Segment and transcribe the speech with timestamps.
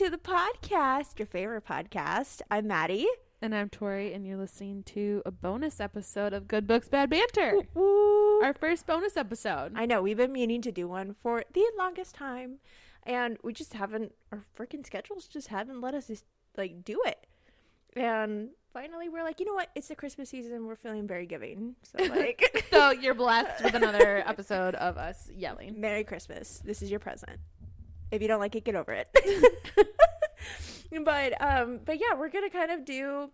[0.00, 2.40] To the podcast, your favorite podcast.
[2.50, 3.06] I'm Maddie.
[3.42, 7.58] And I'm Tori, and you're listening to a bonus episode of Good Books, Bad Banter.
[7.74, 8.40] Woo.
[8.40, 9.72] Our first bonus episode.
[9.76, 12.60] I know we've been meaning to do one for the longest time,
[13.02, 14.14] and we just haven't.
[14.32, 16.24] Our freaking schedules just haven't let us just
[16.56, 17.26] like do it.
[17.94, 19.68] And finally, we're like, you know what?
[19.74, 20.66] It's the Christmas season.
[20.66, 21.76] We're feeling very giving.
[21.82, 25.78] So like, so you're blessed with another episode of us yelling.
[25.78, 26.62] Merry Christmas.
[26.64, 27.38] This is your present.
[28.10, 29.08] If you don't like it, get over it.
[31.04, 33.30] but um, but yeah, we're gonna kind of do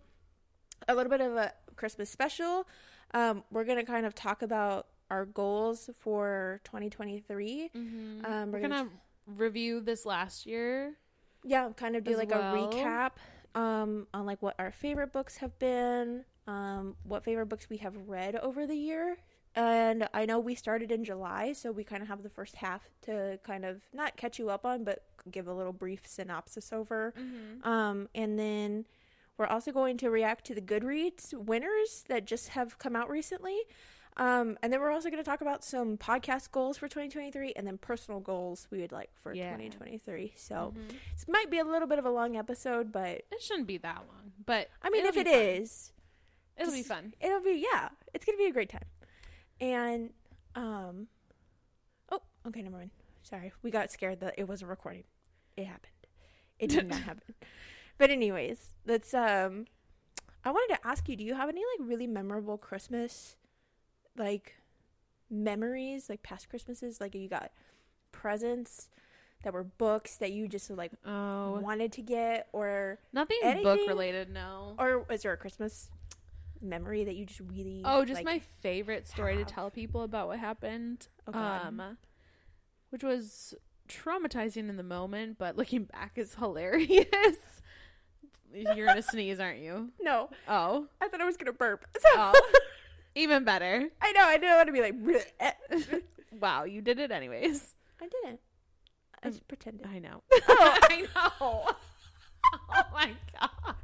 [0.87, 2.67] a little bit of a Christmas special.
[3.13, 7.71] Um, we're gonna kind of talk about our goals for 2023.
[7.75, 8.25] Mm-hmm.
[8.25, 8.89] Um, we're, we're gonna,
[9.27, 10.93] review this last year.
[11.43, 12.55] Yeah, kind of do like well.
[12.55, 13.11] a recap
[13.55, 17.95] um, on like what our favorite books have been, um, what favorite books we have
[18.07, 19.17] read over the year.
[19.57, 22.87] And I know we started in July, so we kind of have the first half
[23.01, 27.11] to kind of not catch you up on, but give a little brief synopsis over.
[27.19, 27.67] Mm-hmm.
[27.67, 28.85] Um, and then
[29.35, 33.57] we're also going to react to the Goodreads winners that just have come out recently.
[34.17, 37.65] Um, and then we're also going to talk about some podcast goals for 2023 and
[37.65, 39.45] then personal goals we would like for Yeah.
[39.57, 40.33] 2023.
[40.35, 40.87] So Mhm.
[41.13, 44.03] this might be a little bit of a long episode, but It shouldn't be that
[44.07, 45.35] long, but I mean, if it fun.
[45.35, 45.93] is,
[46.57, 47.13] it'll be fun.
[47.19, 48.85] it'll be yeah, it's gonna be a great time.
[49.59, 50.11] And
[50.55, 51.07] um,
[52.11, 52.91] oh, okay, never mind.
[53.23, 55.03] Sorry, we got scared that it wasn't recording.
[55.55, 55.91] It happened.
[56.59, 57.33] It did not happen.
[57.97, 59.65] But anyways, let's um,
[60.45, 63.35] I wanted to ask you, do you have any like really memorable Christmas,
[64.17, 64.55] like
[65.29, 67.01] memories, like past Christmases?
[67.01, 67.51] Like you got
[68.11, 68.89] presents
[69.43, 73.63] that were books that you just like Oh, wanted to get, or nothing anything?
[73.63, 74.29] book related.
[74.31, 74.75] No.
[74.79, 75.89] or is there a Christmas
[76.61, 79.47] memory that you just really Oh, just like, my favorite story have.
[79.47, 81.07] to tell people about what happened.
[81.27, 81.97] Oh, um,
[82.89, 83.53] which was
[83.89, 87.07] traumatizing in the moment, but looking back is hilarious.
[88.53, 89.91] You're gonna sneeze, aren't you?
[90.01, 92.51] no Oh, i thought i was gonna burp so oh,
[93.13, 93.89] even better.
[94.01, 96.03] i know i didn't want to be like
[96.39, 97.75] Wow, you did it anyways.
[98.01, 98.39] i didn't
[99.21, 100.23] i Um, just pretended I know.
[100.47, 100.77] Oh.
[100.83, 101.75] I know.
[102.69, 103.75] Oh my god.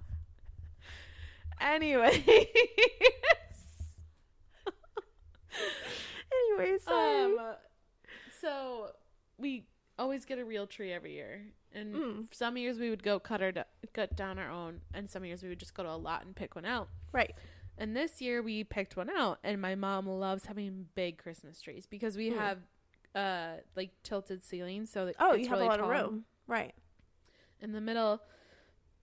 [1.62, 2.24] Anyway,
[6.58, 7.40] anyway sorry um,
[8.41, 8.88] so
[9.38, 9.66] we
[10.00, 12.34] always get a real tree every year, and Mm.
[12.36, 13.52] some years we would go cut our
[13.94, 16.36] cut down our own, and some years we would just go to a lot and
[16.36, 16.90] pick one out.
[17.12, 17.34] right
[17.78, 21.86] And this year we picked one out, and my mom loves having big Christmas trees
[21.86, 22.36] because we Mm.
[22.38, 22.58] have
[23.16, 26.25] uh like tilted ceilings, so that oh you have really a lot tall of room
[26.47, 26.74] right
[27.62, 28.22] in the middle.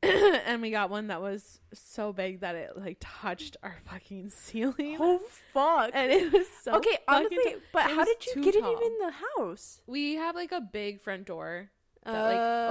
[0.47, 4.97] and we got one that was so big that it like touched our fucking ceiling.
[5.00, 5.21] oh
[5.53, 5.91] fuck.
[5.94, 8.72] And it was so okay honestly t- but how did you get it tall.
[8.72, 9.81] even in the house?
[9.87, 11.71] We have like a big front door
[12.05, 12.25] that Oh.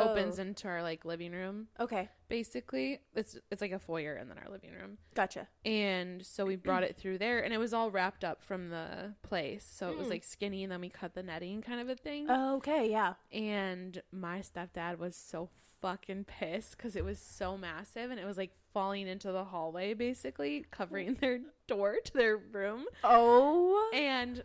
[0.03, 1.67] like opens into our like living room.
[1.79, 2.09] Okay.
[2.29, 4.97] Basically it's it's like a foyer and then our living room.
[5.13, 5.47] Gotcha.
[5.63, 9.13] And so we brought it through there and it was all wrapped up from the
[9.21, 9.69] place.
[9.71, 10.11] So it was Mm.
[10.11, 12.27] like skinny and then we cut the netting kind of a thing.
[12.29, 13.13] Okay yeah.
[13.31, 15.49] And my stepdad was so
[15.81, 19.93] fucking pissed because it was so massive and it was like falling into the hallway
[19.93, 22.85] basically covering their door to their room.
[23.03, 23.89] Oh.
[23.93, 24.43] And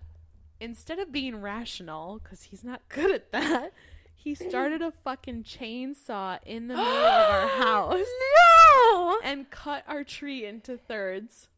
[0.60, 3.72] instead of being rational because he's not good at that
[4.24, 8.06] he started a fucking chainsaw in the middle of our house
[8.82, 9.20] no!
[9.22, 11.48] and cut our tree into thirds.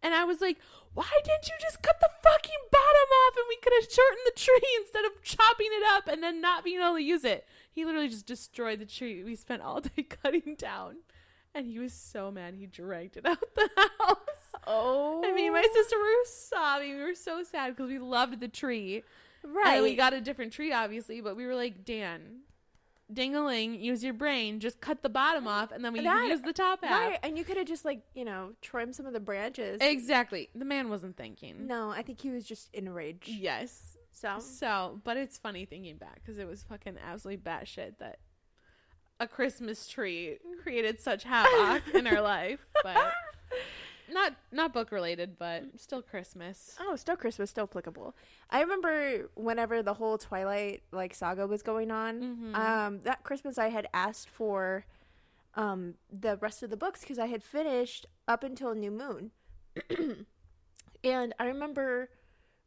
[0.00, 0.58] And I was like,
[0.94, 3.46] why didn't you just cut the fucking bottom off and
[3.90, 7.02] have shortened the tree instead of chopping it up and then not being able to
[7.02, 7.46] use it?
[7.72, 9.22] He literally just destroyed the tree.
[9.24, 10.96] We spent all day cutting down.
[11.54, 13.68] And he was so mad he dragged it out the
[13.98, 14.16] house.
[14.68, 16.96] oh I mean, my sister we were sobbing.
[16.96, 19.02] We were so sad because we loved the tree.
[19.42, 22.42] right And we got a different tree, obviously, but we were like, Dan,
[23.12, 24.60] ding-a-ling, use your brain.
[24.60, 27.10] Just cut the bottom off and then we That- use the top half.
[27.10, 29.78] Right, and you could have just like you know trimmed some of the branches.
[29.80, 30.48] Exactly.
[30.54, 31.66] The man wasn't thinking.
[31.66, 33.28] No, I think he was just enraged.
[33.28, 33.96] Yes.
[34.12, 38.18] So So, but it's funny thinking back because it was fucking absolutely batshit that
[39.18, 42.60] a Christmas tree created such havoc in our life.
[42.82, 43.12] But
[44.12, 46.76] not not book related, but still Christmas.
[46.80, 48.14] oh, still Christmas, still applicable.
[48.50, 52.20] I remember whenever the whole Twilight like saga was going on.
[52.20, 52.54] Mhm.
[52.56, 54.84] Um, that Christmas I had asked for
[55.54, 59.30] um the rest of the books because I had finished up until New Moon,
[61.04, 62.10] and I remember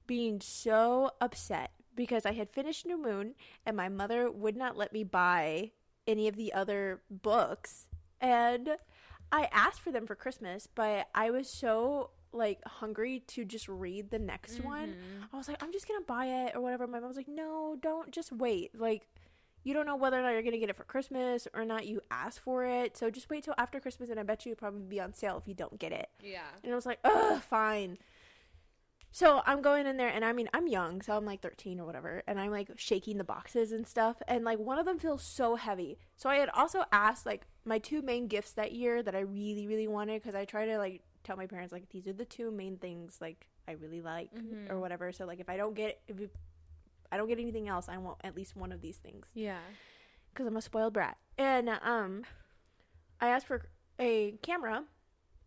[0.07, 3.35] being so upset because I had finished New Moon
[3.65, 5.71] and my mother would not let me buy
[6.07, 7.87] any of the other books
[8.19, 8.77] and
[9.33, 14.09] I asked for them for Christmas but I was so like hungry to just read
[14.11, 15.27] the next one Mhm.
[15.33, 17.27] I was like I'm just going to buy it or whatever my mom was like
[17.27, 19.07] no don't just wait like
[19.65, 21.85] you don't know whether or not you're gonna get it for Christmas or not.
[21.87, 24.59] You ask for it, so just wait till after Christmas, and I bet you it'll
[24.59, 26.09] probably be on sale if you don't get it.
[26.21, 26.41] Yeah.
[26.65, 27.97] And I was like, ugh, fine.
[29.15, 31.85] So I'm going in there, and I mean, I'm young, so I'm like 13 or
[31.85, 35.21] whatever, and I'm like shaking the boxes and stuff, and like one of them feels
[35.21, 35.99] so heavy.
[36.17, 39.67] So I had also asked like my two main gifts that year that I really,
[39.67, 42.49] really wanted because I try to like tell my parents like these are the two
[42.49, 44.71] main things like I really like Mhm.
[44.71, 45.11] or whatever.
[45.11, 46.17] So like if I don't get if
[47.11, 49.59] I don't get anything else, I want at least one of these things Yeah.
[50.33, 51.17] because I'm a spoiled brat.
[51.37, 52.23] And um,
[53.21, 53.69] I asked for
[53.99, 54.85] a camera,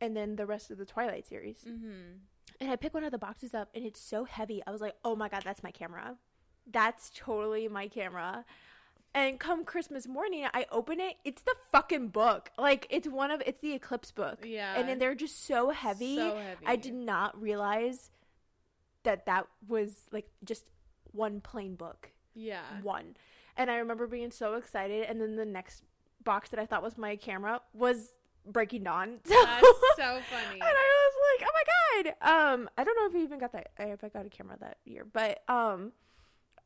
[0.00, 1.64] and then the rest of the Twilight series.
[1.66, 2.18] Mm-hmm.
[2.60, 4.62] And I pick one of the boxes up, and it's so heavy.
[4.66, 6.16] I was like, "Oh my god, that's my camera!
[6.70, 8.44] That's totally my camera."
[9.14, 11.16] And come Christmas morning, I open it.
[11.25, 12.50] It's the fucking book.
[12.58, 14.44] Like it's one of it's the Eclipse book.
[14.44, 14.75] Yeah.
[14.78, 16.16] And then they're just so heavy.
[16.16, 16.66] So heavy.
[16.66, 18.10] I did not realize
[19.04, 20.64] that that was like just
[21.12, 22.60] one plain book Yeah.
[22.82, 23.16] one.
[23.56, 25.04] And I remember being so excited.
[25.08, 25.82] And then the next
[26.22, 28.12] box that I thought was my camera was
[28.44, 29.20] Breaking Dawn.
[29.25, 29.66] So, That's
[29.96, 30.60] so funny.
[30.60, 31.06] and I was
[31.38, 32.52] like, oh my god.
[32.52, 34.78] Um, I don't know if I even got that if I got a camera that
[34.84, 35.93] year, but um,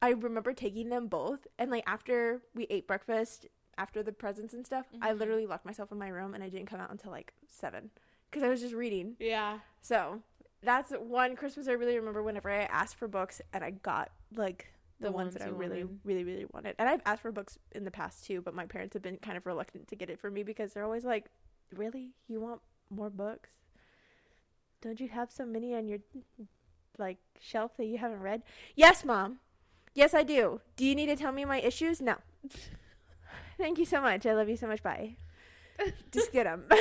[0.03, 1.47] I remember taking them both.
[1.59, 3.47] And like after we ate breakfast,
[3.79, 5.19] after the presents and stuff, I Mhm.
[5.19, 7.91] literally locked myself in my room and I didn't come out until like seven
[8.31, 9.17] because I was just reading.
[9.19, 9.61] Yeah.
[9.81, 10.23] So
[10.63, 14.67] that's one Christmas I really remember whenever I asked for books and I got like
[14.99, 16.01] the, The ones, ones that I really, wanted.
[16.05, 16.75] really, really wanted.
[16.79, 19.39] And I've asked for books in the past too, but my parents have been kind
[19.39, 21.27] of reluctant to get it for me because they're always like,
[21.75, 22.11] Really?
[22.29, 22.61] You want
[22.91, 23.49] more books?
[24.81, 25.99] Don't you have so many on your
[26.99, 28.43] like shelf that you haven't read?
[28.75, 29.39] Yes, mom.
[29.95, 30.61] Yes, I do.
[30.77, 32.01] Do you need to tell me my issues?
[32.01, 32.17] No.
[33.59, 34.25] Thank you so much.
[34.25, 34.83] I love you so much.
[34.83, 35.17] Bye.
[36.13, 36.65] Just get them.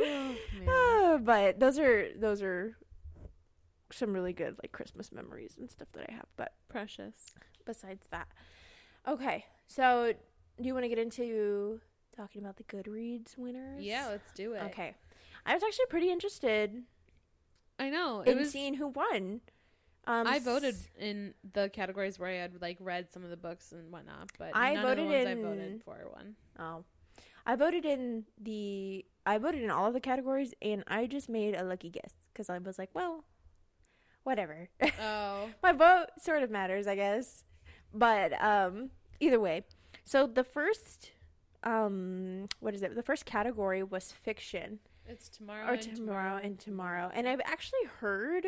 [0.00, 0.34] Oh.
[0.68, 2.76] Ah, but those are those are
[3.92, 6.26] some really good like Christmas memories and stuff that I have.
[6.36, 7.14] But Precious.
[7.64, 8.26] besides that,
[9.06, 9.44] okay.
[9.68, 10.12] So
[10.60, 11.80] do you want to get into
[12.16, 13.84] talking about the Goodreads winners?
[13.84, 14.62] Yeah, let's do it.
[14.64, 14.94] Okay.
[15.46, 16.82] I was actually pretty interested
[17.78, 18.20] I know.
[18.20, 18.50] It in was.
[18.50, 19.40] seeing who won.
[20.06, 23.72] Um, I voted in the categories where I had like read some of the books
[23.72, 26.34] and whatnot, but I none of the voted ones I in- voted for one.
[26.58, 26.84] Oh,
[27.46, 29.04] I voted in the.
[29.26, 32.50] I voted in all of the categories, and I just made a lucky guess because
[32.50, 33.24] I was like, well,
[34.24, 34.68] whatever.
[35.00, 35.48] Oh.
[35.62, 37.44] my vote sort of matters, I guess.
[37.92, 38.90] But um
[39.20, 39.64] either way.
[40.04, 41.12] So the first
[41.62, 42.94] um what is it?
[42.94, 45.66] The first category was fiction It's tomorrow.
[45.66, 47.10] or and tomorrow and tomorrow.
[47.12, 48.46] And I've actually heard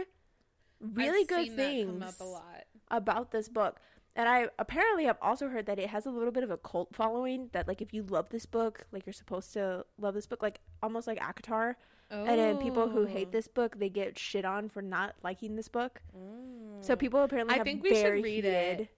[0.81, 2.65] really I've good things come up a lot.
[2.91, 3.81] about this book.
[4.15, 6.95] And I apparently have also heard that it has a little bit of a cult
[6.95, 10.43] following that like if you love this book, like you're supposed to love this book
[10.43, 11.75] like almost like ACOTAR.
[12.11, 12.25] Oh.
[12.25, 15.69] And then people who hate this book, they get shit on for not liking this
[15.69, 16.01] book.
[16.17, 16.81] Oh.
[16.81, 16.99] So mm.
[16.99, 18.89] people apparently I think we should read heated- it.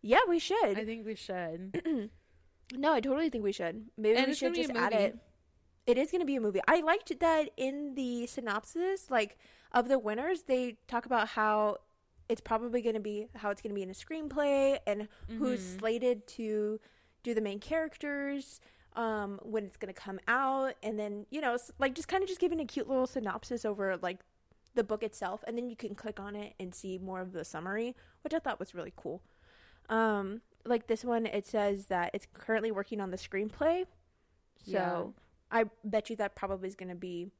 [0.00, 0.78] Yeah, we should.
[0.78, 1.82] I think we should.
[2.72, 3.86] no, I totally think we should.
[3.96, 5.18] Maybe And we should gonna be a just add it.
[5.88, 6.60] It is going to be a movie.
[6.68, 9.38] I liked that in the synopsis, like
[9.72, 11.78] of the winners, they talk about how
[12.28, 15.08] it's probably going to be how it's going to be in a screenplay and
[15.38, 15.78] who's Mhm.
[15.80, 16.78] slated to
[17.22, 18.60] do the main characters,
[18.96, 22.28] um, when it's going to come out, and then you know, like just kind of
[22.28, 24.18] just giving a cute little synopsis over like
[24.74, 27.46] the book itself, and then you can click on it and see more of the
[27.46, 29.22] summary, which I thought was really cool.
[29.88, 33.86] Um, like this one, it says that it's currently working on the screenplay,
[34.62, 35.04] so Yeah.
[35.50, 37.30] I bet you that probably is going to be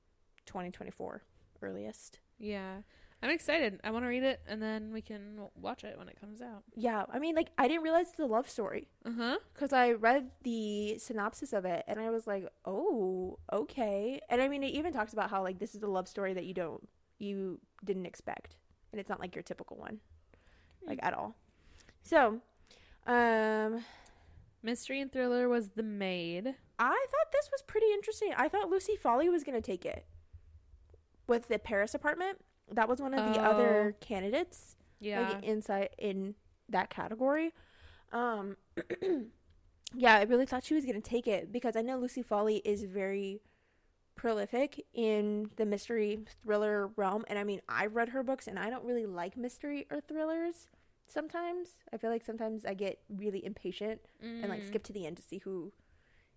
[0.46, 1.22] 2024
[1.62, 2.20] earliest.
[2.38, 2.78] Yeah.
[3.22, 3.80] I'm excited.
[3.82, 6.62] I want to read it and then we can watch it when it comes out.
[6.76, 8.86] Yeah, I mean, like I didn't realize it's a love story.
[9.04, 9.38] Uh huh.
[9.52, 14.20] because I read the synopsis of it and I was like, oh, okay.
[14.28, 16.44] And I mean, it even talks about how like this is a love story that
[16.44, 16.88] you don't,
[17.18, 18.54] you didn't expect,
[18.92, 19.98] and it's not like your typical one,
[20.86, 21.34] like at all.
[22.02, 22.40] So,
[23.06, 23.84] um,
[24.62, 26.54] Mystery and thriller was The Maid.
[26.78, 28.32] I thought this was pretty interesting.
[28.36, 30.06] I thought Lucy Foley was gonna take it
[31.26, 32.38] with the Paris apartment.
[32.70, 34.76] That was one of the other candidates.
[35.00, 35.28] Yeah.
[35.30, 36.34] like inside in
[36.68, 37.54] that category.
[38.12, 38.56] Um,
[39.94, 42.82] yeah, I really thought she was gonna take it because I know Lucy Foley is
[42.84, 43.40] very
[44.16, 48.70] prolific in the mystery thriller realm, and I mean I've read her books, and I
[48.70, 50.66] don't really like mystery or thrillers.
[51.06, 54.66] Sometimes I feel like sometimes I get really impatient and like Mm.
[54.66, 55.72] skip to the end to see who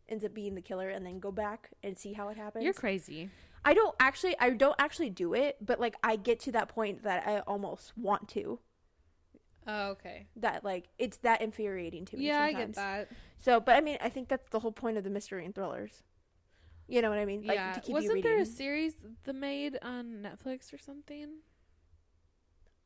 [0.09, 2.63] ends up being the killer, and then go back and see how it happens.
[2.63, 3.29] You're crazy.
[3.63, 7.03] I don't actually I don't actually do it, but like I get to that point
[7.03, 8.59] that I almost want to
[9.67, 10.25] Oh, okay.
[10.37, 12.25] that like it's that infuriating to me.
[12.25, 13.09] Yeah, I get that.
[13.37, 16.03] So, but I mean, I think that's the whole point of the mystery and thrillers.
[16.87, 17.43] You know what I mean?
[17.45, 17.73] Like yeah.
[17.73, 18.31] to keep Wasn't reading.
[18.31, 21.29] there a series, The Maid, on Netflix or something?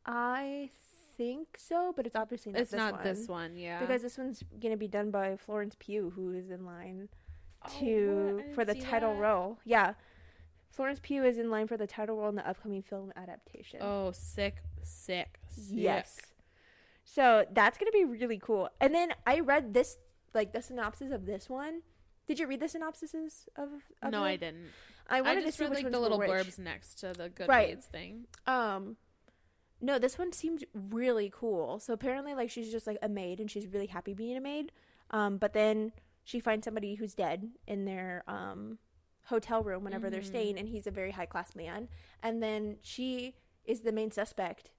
[0.06, 0.70] I
[1.18, 3.04] think so, but it's obviously not it's this not one.
[3.04, 3.80] this one, yeah.
[3.80, 7.10] Because this one's gonna be done by Florence Pugh, who is in line
[7.64, 7.70] Oh?
[7.80, 9.20] To didn't for the title that.
[9.22, 9.58] role.
[9.66, 9.94] Yeah,
[10.70, 13.80] Florence Pugh is in line for the title role in the upcoming film adaptation.
[13.82, 15.70] Oh, sick, sick, sick.
[15.74, 16.20] yes.
[17.06, 18.70] So that's gonna be really cool.
[18.82, 19.98] And then I read this,
[20.34, 21.82] like the synopsis of this one.
[22.28, 23.70] Did you read the synopsises of?
[24.02, 24.28] of No, it?
[24.28, 24.70] I didn't.
[25.08, 27.30] I I, wanted just to see read which like the little blurbs next to the
[27.30, 27.84] Goodreads Right.
[27.84, 28.26] thing.
[28.48, 28.98] Um,
[29.86, 31.80] no, this one seemed really cool.
[31.80, 34.72] So apparently, like she's just like a maid, and she's really happy being a maid.
[35.12, 35.92] Um, but then
[36.24, 38.80] she finds somebody who's dead in their um
[39.26, 40.26] hotel room whenever they're Mhm.
[40.28, 41.88] staying, and he's a very high class man.
[42.22, 44.72] And then she is the main suspect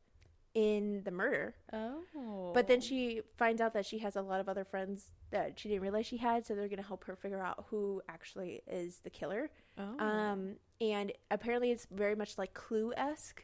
[0.55, 1.55] in the murder.
[1.73, 2.53] Oh.
[2.55, 5.69] But then she finds out that she has a lot of other friends that she
[5.69, 9.11] didn't realize she had, so they're gonna help her figure out who actually is the
[9.11, 9.51] killer.
[9.77, 9.99] Oh.
[9.99, 13.43] Um, and apparently it's very much like Clue esque.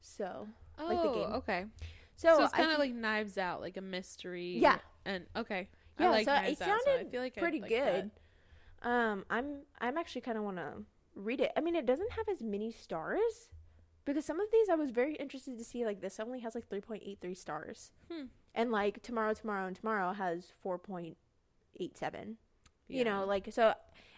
[0.00, 0.48] So,
[0.82, 1.32] oh, like the game.
[1.34, 1.64] okay.
[2.16, 4.58] so, So, it's kind of like Knives Out, like a mystery.
[4.58, 4.78] Yeah.
[5.04, 5.68] And okay.
[5.98, 8.10] Yeah, I like so it Knives Out, so I sounded feel like pretty like good.
[8.82, 10.72] Um, I'm I'm actually kind of want to
[11.14, 11.52] read it.
[11.56, 13.48] I mean, it doesn't have as many stars
[14.04, 15.84] because some of these I was very interested to see.
[15.84, 18.24] Like this only has like 3.83 stars, Hmm.
[18.54, 21.14] and like tomorrow, tomorrow, and tomorrow has 4.87.
[22.88, 22.98] Yeah.
[22.98, 23.74] You know, like so,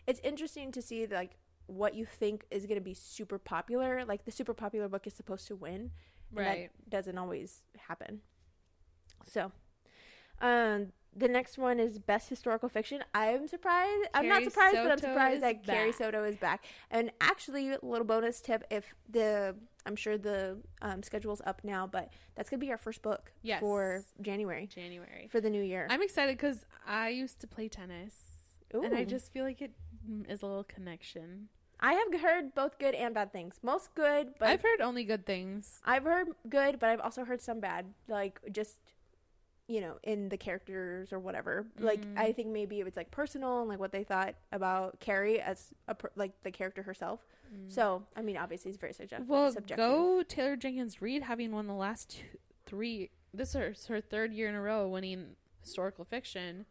[0.06, 4.04] it's interesting to see like what you think is going to be super popular.
[4.06, 5.90] Like the super popular book is supposed to win,
[6.32, 6.70] right.
[6.86, 8.20] that doesn't always happen.
[9.26, 9.52] So,
[10.40, 13.02] um, the next one is best historical fiction.
[13.14, 14.08] I'm surprised.
[14.14, 15.92] I'm not Carrie surprised, but I'm surprised is that Carrie.
[15.92, 16.64] Soto is back.
[16.90, 19.54] And actually, a little bonus tip: if the
[19.86, 23.60] I'm sure the um, schedule's up now, but that's gonna be our first book Yes.
[23.60, 25.28] for January January.
[25.30, 25.86] for the new year.
[25.90, 28.14] I'm excited because I used to play tennis,
[28.72, 29.72] and I just feel like it
[30.08, 31.48] mm, a little connection.
[31.80, 33.58] I have heard both good and bad things.
[33.62, 35.80] Most good, but I've heard only good things.
[35.84, 37.86] I've heard good, but I've also heard some bad.
[38.08, 38.78] Like just
[39.66, 41.66] you know, in the characters or whatever.
[41.78, 42.18] Like Mhm.
[42.18, 45.72] I think maybe it was like personal and like what they thought about Carrie as
[45.88, 47.24] a per- like the character herself.
[47.68, 49.28] So I mean, obviously it's very subjective.
[49.28, 49.76] well, subjective.
[49.78, 53.10] go Taylor Jenkins Reid, having won the last two, three.
[53.32, 56.66] This is her third year in a row winning historical fiction.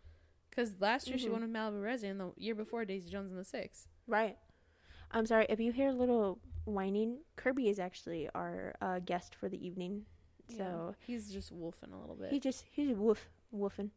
[0.50, 1.32] Because last year she Mhm.
[1.32, 3.88] won with Malibu Rising, and the year before Daisy Jones and the Six.
[4.08, 4.38] right.
[5.14, 7.20] I'm sorry if you hear a little whining.
[7.36, 10.06] Kirby is actually our uh, guest for the evening,
[10.58, 12.32] so he's just wolfing a little bit.
[12.32, 13.90] he just he's woof woofing.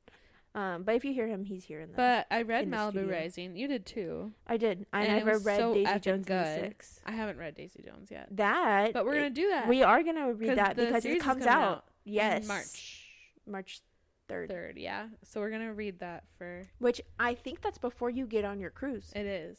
[0.54, 1.96] Um, but if you hear him, he's here in the.
[1.96, 3.10] but I read Malibu studio.
[3.10, 3.56] Rising.
[3.56, 4.32] You did too.
[4.46, 4.86] I did.
[4.90, 6.60] I and never read so Daisy Jones good.
[6.60, 7.00] Six.
[7.04, 9.68] I haven't read Daisy Jones yet, That, but we're gonna do that.
[9.68, 11.62] we are gonna read that because it comes out.
[11.62, 13.04] out Yes, March
[13.46, 13.80] March
[14.28, 14.48] third.
[14.48, 14.78] third.
[14.78, 16.62] Yeah, so we're gonna read that for.
[16.78, 19.58] Which I think that's before you get on your cruise, It is.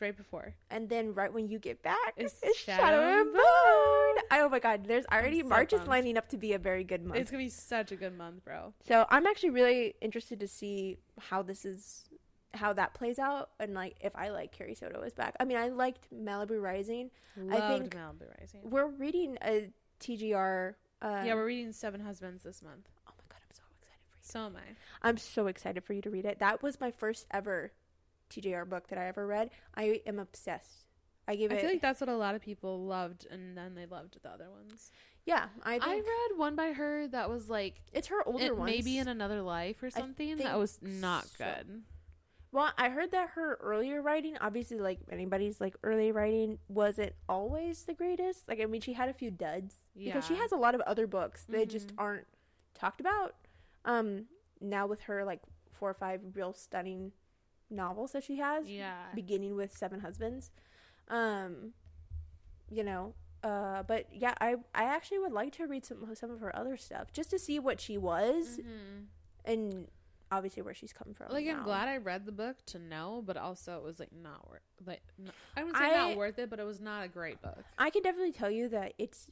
[0.00, 0.54] It's right before.
[0.70, 4.22] and then right when you get back, It's it's, Shadow Shadow and Bone.
[4.32, 4.86] Oh my God!
[4.86, 7.20] There's already so March is lining up to be a very good month.
[7.20, 8.72] It's gonna be such a good month, bro.
[8.86, 12.04] so I'm actually really interested to see how this is,
[12.54, 15.36] how that plays out, and like if I like Carrie Soto is back.
[15.38, 17.10] I mean, I liked Malibu Rising.
[17.36, 18.60] Loved think Malibu Rising.
[18.64, 19.68] We're reading a
[20.00, 20.76] TJR.
[21.02, 22.88] Uh, yeah, we're reading Seven Husbands this month.
[23.06, 23.40] Oh my God!
[23.42, 24.20] I'm so excited for you.
[24.22, 25.08] So am I.
[25.08, 26.38] I'm so excited for you to read it.
[26.38, 27.72] That was my first ever
[28.30, 29.50] TJR book that I ever read.
[29.74, 30.86] I am obsessed.
[31.28, 31.58] I gave I it.
[31.58, 34.30] I feel like that's what a lot of people loved, and then they loved the
[34.30, 34.90] other ones.
[35.26, 38.70] yeah, I I, read one by her that was like it's her older it, ones.
[38.70, 41.44] maybe in another life or something that was not so.
[41.44, 41.82] good.
[42.52, 47.84] well, I heard that her earlier writing, obviously, like anybody's like early writing, wasn't always
[47.84, 48.48] the greatest.
[48.48, 51.06] Like, I mean, she had a few duds because she has a lot of other
[51.06, 51.44] books.
[51.48, 51.94] that just Mhm.
[51.98, 52.26] aren't
[52.74, 53.34] talked about.
[53.84, 54.26] Um,
[54.60, 55.40] now with her like
[55.72, 57.12] four or five real stunning
[57.70, 58.66] novels that she has.
[58.68, 58.96] Yeah.
[59.14, 60.50] beginning with Seven Husbands.
[61.08, 61.72] Um,
[62.70, 66.40] you know, uh, but yeah, I I actually would like to read some some of
[66.40, 69.06] her other stuff just to see what she was Mhm.
[69.44, 69.88] and
[70.30, 71.32] obviously where she's come from.
[71.32, 74.48] Like I'm glad I read the book to know, but also it was like not
[74.48, 75.02] worth like
[75.56, 77.64] I wouldn't say I- not worth it, but it was not a great book.
[77.78, 79.26] I can definitely tell you that it's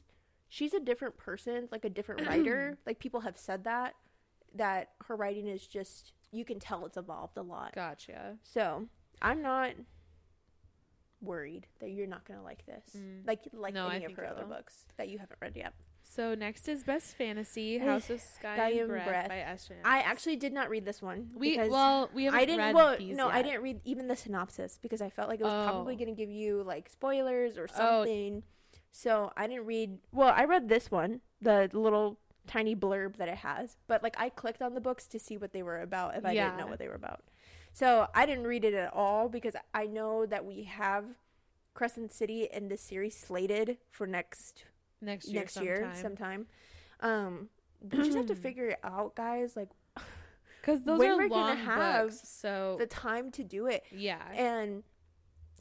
[0.49, 2.77] she's a different person, like a different writer.
[2.85, 3.95] like people have said that
[4.55, 7.73] that her writing is just you can tell it's evolved a lot.
[7.75, 8.37] Gotcha.
[8.43, 8.87] So
[9.21, 9.71] I'm not
[11.21, 13.27] worried that you're not gonna like this, Mm.
[13.27, 14.55] like like No, I any of her other will.
[14.55, 15.73] books that you haven't read yet.
[16.01, 19.27] So next is Best Fantasy, House of Sky, Sky and Breath, Breath.
[19.27, 19.75] by Esther.
[19.83, 21.31] I actually did not read this one.
[21.35, 22.59] we well we haven't I didn't.
[22.59, 25.65] read Well, no, I didn't read even the synopsis because I felt like it was
[25.65, 25.97] probably Oh.
[25.97, 28.03] going to give you like spoilers or Oh.
[28.03, 28.43] something.
[28.91, 29.99] So I didn't read.
[30.11, 32.17] Well, I read this one, the little
[32.49, 35.53] tiny blurb that it has, but like I clicked on the books to see what
[35.53, 37.21] they were about if I didn't know what they were about.
[37.73, 41.05] So I didn't read it at all because I know that we have
[41.75, 44.65] Crescent City and the series slated for next
[45.01, 46.01] next year next year sometime.
[46.01, 46.47] sometime.
[47.01, 47.49] Um,
[47.81, 49.55] we just have to figure it out, guys.
[49.55, 49.69] Like
[50.59, 52.21] Because those When are we're long gonna have books.
[52.27, 54.83] So the time to do it, yeah, and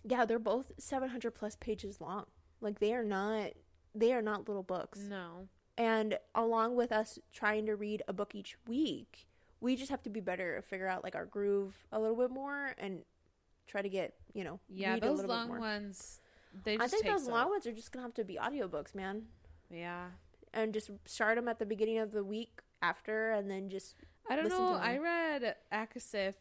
[0.03, 2.25] yeah, they're both seven hundred plus pages long.
[2.61, 3.51] Like they are not,
[3.95, 4.99] they are not little books.
[4.99, 9.29] no, And along with us trying to read a book each week,
[9.61, 12.31] we just have to be better at figure out like our groove a little bit
[12.31, 13.03] more and
[13.67, 16.21] try to get you know yeah, those long ones.
[16.65, 19.27] They I think those so- long ones are just gonna have to be audiobooks, man.
[19.71, 20.07] Yeah,
[20.53, 23.95] and just start them at the beginning of the week after, and then just
[24.29, 24.75] I don't know.
[24.75, 26.35] I read ACOSF.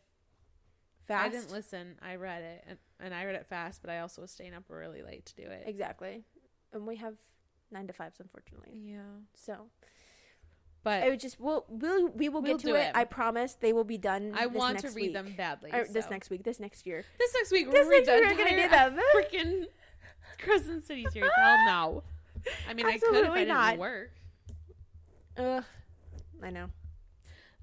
[1.05, 1.25] fast.
[1.25, 1.95] I didn't listen.
[2.01, 4.63] I read it, and, and I read it fast, but I also was staying up
[4.69, 5.63] really late to do it.
[5.67, 6.23] exactly,
[6.73, 7.15] and we have
[7.71, 8.71] nine to fives, unfortunately.
[8.75, 8.99] Yeah,
[9.33, 9.67] So
[10.83, 12.87] but I would just we'll we'll we will We'll get to it.
[12.87, 12.91] it.
[12.95, 14.31] I promise they will be done.
[14.35, 15.13] I this want to read week.
[15.13, 15.71] them badly.
[15.73, 17.03] Or this next week, this next year.
[17.19, 18.99] This next week, This we'll read next week we're gonna do them.
[19.15, 19.65] freaking
[20.39, 21.31] Crescent City series.
[21.35, 22.03] Hell no.
[22.69, 23.77] I mean, I could if I Absolutely didn't not.
[23.77, 24.11] work.
[25.37, 25.63] Ugh,
[26.43, 26.67] I know.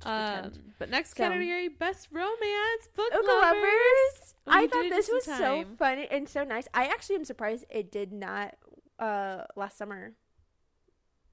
[0.05, 3.27] Um, but next So- category, best romance book lovers.
[3.27, 4.35] lovers.
[4.47, 5.77] I thought this was some so time.
[5.79, 6.69] funny and so nice.
[6.75, 8.57] I actually am surprised it did not
[8.99, 10.13] uh last summer.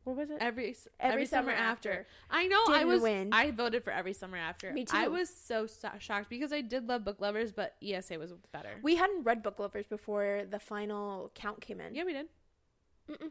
[0.04, 0.38] What was it?
[0.42, 2.08] Every s- Every, summer, after.
[2.32, 2.60] I know.
[2.70, 3.02] I Didn't was.
[3.04, 3.30] win.
[3.32, 4.74] I voted for every summer after.
[4.74, 4.98] Me too.
[4.98, 8.80] I was so, so shocked because I did love book lovers, but ESA was better.
[8.82, 11.94] We hadn't read Book Lovers before the final count came in.
[11.94, 12.26] yeah, we did.
[13.12, 13.30] Mm-mm.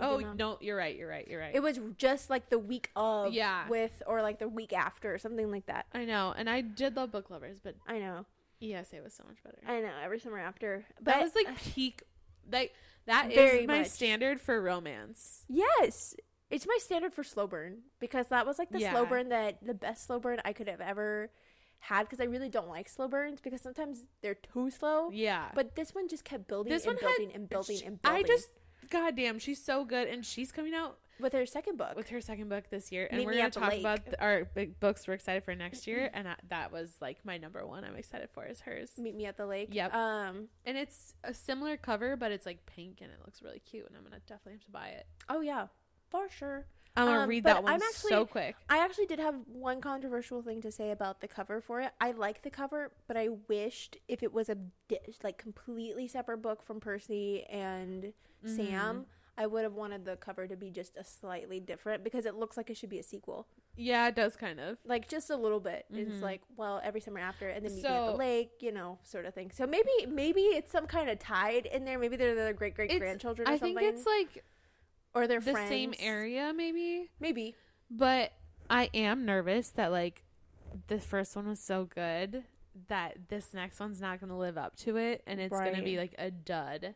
[0.00, 0.96] Oh no, you're right.
[0.96, 1.28] You're right.
[1.28, 1.54] You're right.
[1.54, 3.68] It was just like the week of Yeah.
[3.68, 5.84] with or like the week after, something like that.
[5.92, 8.24] I know, and I did love book lovers, but I know.
[8.62, 9.58] ESA was so much better.
[9.66, 9.92] I know.
[10.02, 10.84] Every summer after.
[10.96, 12.04] But that was like peak.
[12.50, 12.74] Like
[13.06, 13.88] that is Very my much.
[13.88, 15.44] standard for romance.
[15.48, 16.14] Yes.
[16.50, 19.74] It's my standard for slow burn because that was like the slow burn that the
[19.74, 21.30] best slow burn I could have ever
[21.78, 25.10] had because I really don't like slow burns because sometimes they're too slow.
[25.10, 28.00] Yeah, But this one just kept building This and one had- building and building and
[28.02, 28.24] building.
[28.24, 28.50] I just,
[28.92, 31.96] goddamn, she's so good, and she's coming out with her second book.
[31.96, 34.78] with her second book this year, and Meet we're gonna talk about th- our big
[34.80, 37.84] books we're excited for next year, and I, that was like my number one.
[37.84, 39.68] I'm excited for is hers, Meet me at the lake.
[39.72, 39.94] Yep.
[39.94, 40.48] Um.
[40.66, 43.96] and it's a similar cover, but it's like pink and it looks really cute, and
[43.96, 45.06] I'm gonna definitely have to buy it.
[45.28, 45.66] Oh yeah,
[46.10, 46.66] for sure.
[46.96, 48.54] I'm gonna Um, read that one I'm actually- so quick.
[48.68, 51.92] I actually did have one controversial thing to say about the cover for it.
[52.00, 54.58] I like the cover, but I wished if it was a
[55.22, 58.12] like completely separate book from Percy and
[58.44, 58.56] Mm-hmm.
[58.56, 59.06] Sam,
[59.38, 62.56] I would have wanted the cover to be just a slightly different because it looks
[62.56, 64.78] like it should be a sequel, Yeah, it does kind of.
[64.84, 65.86] like just a little bit.
[65.90, 65.98] Mhm.
[66.10, 68.98] It's like well, every summer after, and then meet me at the lake, you know,
[69.04, 69.50] sort of thing.
[69.52, 71.98] So maybe maybe it's some kind of tied in there.
[72.00, 74.44] Maybe they're their great great grandchildren or I something, think it's like
[75.14, 75.68] or they're the friends.
[75.68, 77.10] same area, maybe.
[77.20, 77.54] Maybe
[77.90, 78.32] But
[78.70, 80.24] I am nervous that like
[80.88, 82.44] the first one was so good
[82.88, 85.82] that this next one's not going to live up to it, and it's going to
[85.82, 86.94] be like a dud.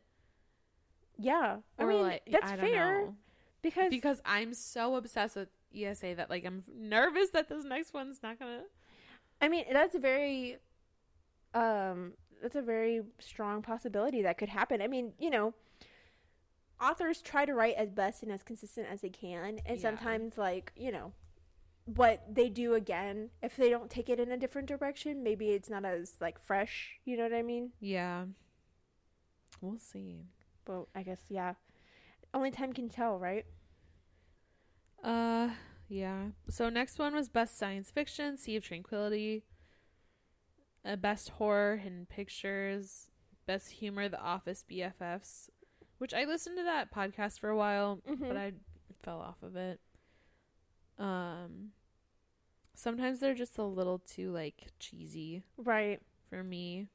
[1.19, 1.57] yeah.
[1.79, 3.15] I mean like that's I don't fair know.
[3.63, 8.23] because because I'm so obsessed with ESA that like I'm nervous that this next one's
[8.23, 8.63] not gonna.
[9.41, 10.57] I mean, that's a very,
[11.53, 14.81] um, that's a very strong possibility that could happen.
[14.81, 15.53] I mean, you know,
[16.81, 19.83] authors try to write as best and as consistent as they can, and Yeah.
[19.83, 21.13] sometimes, like, you know,
[21.85, 25.71] what they do again, if they don't take it in a different direction, maybe it's
[25.71, 26.99] not as like fresh.
[27.05, 27.73] You know what I mean?
[27.81, 28.27] Yeah,
[29.61, 30.25] we'll see.
[30.65, 31.55] but I guess yeah.
[32.35, 33.47] Only time can tell, right?
[35.03, 35.51] Uh,
[35.89, 36.31] yeah.
[36.51, 39.45] So next one was best science fiction, Sea of Tranquility.
[40.85, 43.11] Uh, best horror, Hidden Pictures.
[43.47, 45.51] Best humor, The Office BFFs,
[45.99, 48.29] which I listened to that podcast for a while, Mhm.
[48.29, 48.53] but I
[49.03, 49.81] fell off of it.
[50.99, 51.73] Um,
[52.75, 56.01] sometimes they're just a little too like cheesy Right.
[56.29, 56.89] for me.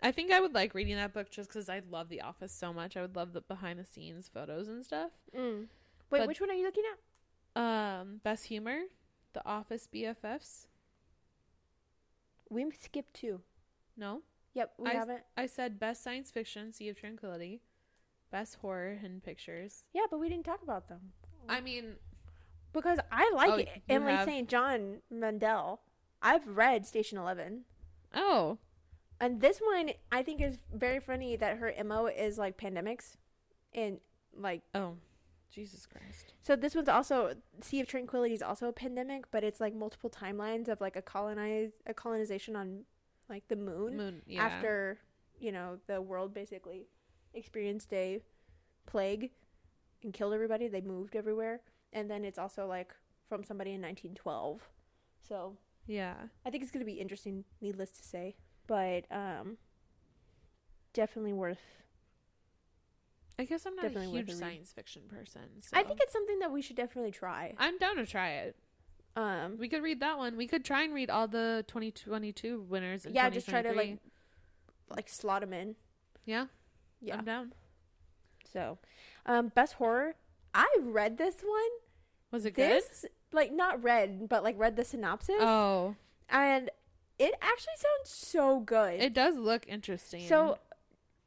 [0.00, 2.72] I think I would like reading that book just because I love The Office so
[2.72, 2.96] much.
[2.96, 5.10] I would love the behind the scenes photos and stuff.
[5.34, 5.68] Mm.
[6.10, 7.60] Wait, But- which one are you looking at?
[7.60, 8.84] Um, best humor,
[9.32, 10.68] The Office BFFs.
[12.48, 13.42] We skipped two.
[13.96, 14.22] No,
[14.54, 15.24] Yep, we I- haven't.
[15.36, 17.60] I said best science fiction, Sea of Tranquility.
[18.30, 19.84] Best horror, Hidden Pictures.
[19.92, 21.00] Yeah, but we didn't talk about them.
[21.48, 21.96] I mean,
[22.72, 23.68] Because I like Oh, it.
[23.88, 24.48] Emily have- St.
[24.48, 25.80] John Mandel.
[26.20, 27.64] I've read Station Eleven.
[28.14, 28.58] oh,
[29.20, 33.16] And this one I think is very funny that her MO is like pandemics.
[33.74, 34.00] And
[34.36, 34.96] like oh,
[35.50, 36.34] Jesus Christ.
[36.42, 40.10] so this one's also Sea of Tranquility is also a pandemic, but it's like multiple
[40.10, 42.84] timelines of like a colonize a colonization on
[43.28, 44.22] like the moon, Moon.
[44.26, 44.44] Yeah.
[44.44, 44.98] after,
[45.40, 46.86] you know, the world basically
[47.34, 48.20] experienced a
[48.86, 49.30] plague
[50.02, 50.68] and killed everybody.
[50.68, 51.60] They moved everywhere.
[51.92, 52.94] And then it's also like
[53.28, 54.68] from somebody in 1912.
[55.26, 56.14] So Yeah.
[56.44, 58.36] I think it's going to be interesting, needless to say.
[58.66, 59.56] But um,
[60.92, 61.60] definitely worth
[63.38, 65.42] I guess I'm not Definitely a huge science fiction person.
[65.72, 67.54] I think it's something that we should definitely try.
[67.56, 68.56] I'm down to try it.
[69.14, 70.36] Um, We could read that one.
[70.36, 73.06] We could try and read all the 2022 winners.
[73.06, 73.98] In yeah, just try to like
[74.90, 75.76] like slot them in.
[76.24, 76.46] Yeah,
[77.00, 77.16] Yeah.
[77.18, 77.52] I'm down.
[78.52, 78.78] So,
[79.26, 80.14] um, best horror.
[80.54, 81.70] I read this one.
[82.30, 82.70] Was it good?
[82.70, 85.96] This like not read, but like read the synopsis, Oh,
[86.28, 86.70] and
[87.18, 89.00] it actually sounds so good.
[89.00, 90.26] it does look interesting.
[90.26, 90.58] So,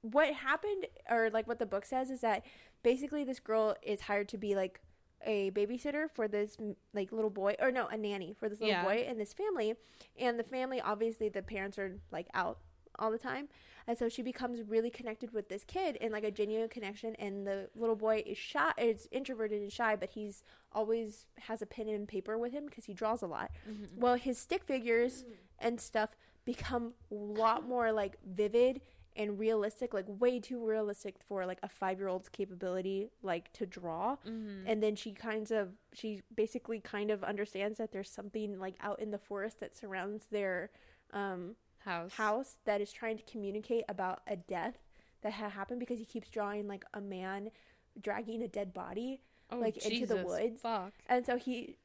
[0.01, 2.43] what happened, or like what the book says, is that
[2.83, 4.81] basically this girl is hired to be like
[5.23, 6.57] a babysitter for this
[6.93, 8.83] like little boy, or no, a nanny for this little Yeah.
[8.83, 9.75] boy and this family.
[10.17, 12.57] And the family, obviously, the parents are like out
[12.99, 13.47] all the time,
[13.87, 17.15] and so she becomes really connected with this kid in like a genuine connection.
[17.15, 21.65] And the little boy is shy, is introverted and shy, but he's always has a
[21.65, 23.51] pen and paper with him because he draws a lot.
[23.67, 23.97] Mhm.
[23.97, 25.25] Well, his stick figures
[25.59, 26.11] and stuff
[26.45, 28.81] become a lot more like vivid
[29.15, 33.65] and realistic, like way too realistic for like a five year old's capability, like to
[33.65, 34.15] draw.
[34.25, 34.63] Mhm.
[34.65, 38.99] And then she kinds of, she basically kind of understands that there's something like out
[39.01, 40.69] in the forest that surrounds their
[41.13, 42.13] um, house.
[42.13, 44.75] house that is trying to communicate about a death
[45.21, 47.51] that had happened because he keeps drawing like a man
[47.99, 49.21] dragging a dead body
[49.53, 50.61] Oh, like, into the woods.
[50.61, 50.93] Fuck.
[51.07, 51.75] and so he,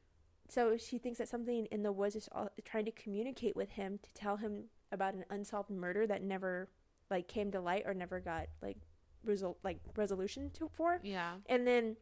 [0.47, 3.99] so she thinks that something in the woods is all, trying to communicate with him
[4.01, 6.69] to tell him about an unsolved murder that never,
[7.11, 8.77] like, came to light or never got like
[9.25, 10.99] result like resolution to for.
[11.03, 11.33] Yeah.
[11.47, 11.97] And then,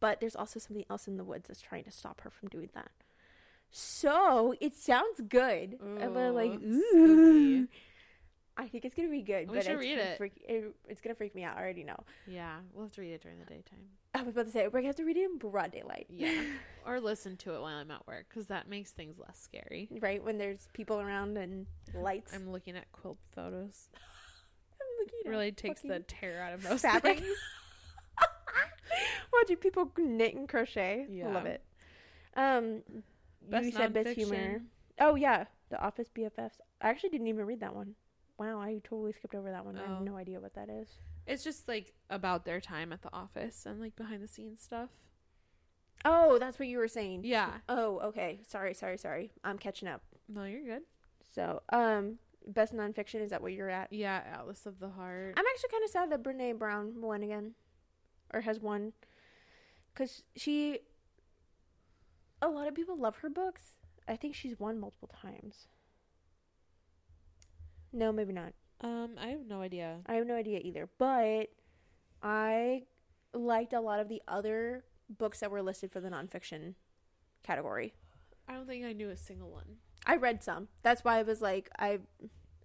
[0.00, 2.70] but there's also something else in the woods that's trying to stop her from doing
[2.74, 2.90] that.
[3.70, 5.78] So it sounds good.
[5.80, 7.64] and we're like, Ooh, ooh.
[7.66, 7.68] spooky.
[8.58, 9.50] I think it's gonna be good.
[9.50, 10.16] We but should it's read it.
[10.16, 10.74] Freak, it.
[10.88, 11.58] It's gonna freak me out.
[11.58, 11.98] I already know.
[12.26, 12.56] Yeah.
[12.72, 13.80] We'll have to read it during the daytime.
[14.14, 16.06] I was about to say we're gonna have to read it in broad daylight.
[16.08, 16.40] Yeah.
[16.86, 19.90] or listen to it while I'm at work because that makes things less scary.
[20.00, 22.32] right when there's people around and lights.
[22.34, 23.90] I'm looking at quilt photos.
[24.80, 27.18] I'm looking It at really takes the terror out of most fabric.
[27.18, 27.36] things.
[29.34, 31.06] Watching people knit and crochet.
[31.10, 31.28] Yeah.
[31.28, 31.62] Love it.
[32.34, 32.82] Um,
[33.50, 34.62] Best you said best humor.
[34.98, 36.58] Oh yeah, The Office BFFs.
[36.80, 37.94] I actually didn't even read that one.
[38.38, 39.76] Wow, I totally skipped over that one.
[39.76, 39.94] I Oh.
[39.94, 40.88] have no idea what that is.
[41.26, 44.90] It's just like about their time at the office and like behind the scenes stuff.
[46.04, 47.22] Oh, that's what you were saying.
[47.24, 47.50] Yeah.
[47.68, 48.40] Oh, okay.
[48.46, 49.32] Sorry, sorry, sorry.
[49.42, 50.02] I'm catching up.
[50.28, 50.82] No, you're good.
[51.34, 53.92] So, um, best nonfiction is that what you're at?
[53.92, 55.34] Yeah, Atlas of the Heart.
[55.36, 57.54] I'm actually kind of sad that Brene Brown won again,
[58.32, 58.92] or has won,
[59.92, 60.80] because she.
[62.42, 63.74] A lot of people love her books.
[64.08, 65.68] I think she's won multiple times.
[67.92, 68.52] No, maybe not.
[68.80, 69.98] Um, I have no idea.
[70.06, 70.88] I have no idea either.
[70.98, 71.48] But
[72.22, 72.82] I
[73.32, 76.74] liked a lot of the other books that were listed for the nonfiction
[77.42, 77.94] category.
[78.48, 79.76] I don't think I knew a single one.
[80.04, 80.68] I read some.
[80.82, 82.00] That's why I was like, I,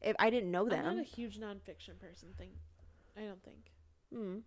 [0.01, 0.85] if I didn't know them.
[0.85, 2.29] I'm not a huge nonfiction person.
[2.37, 2.51] Thing,
[3.17, 3.71] I don't think.
[4.13, 4.39] Hmm.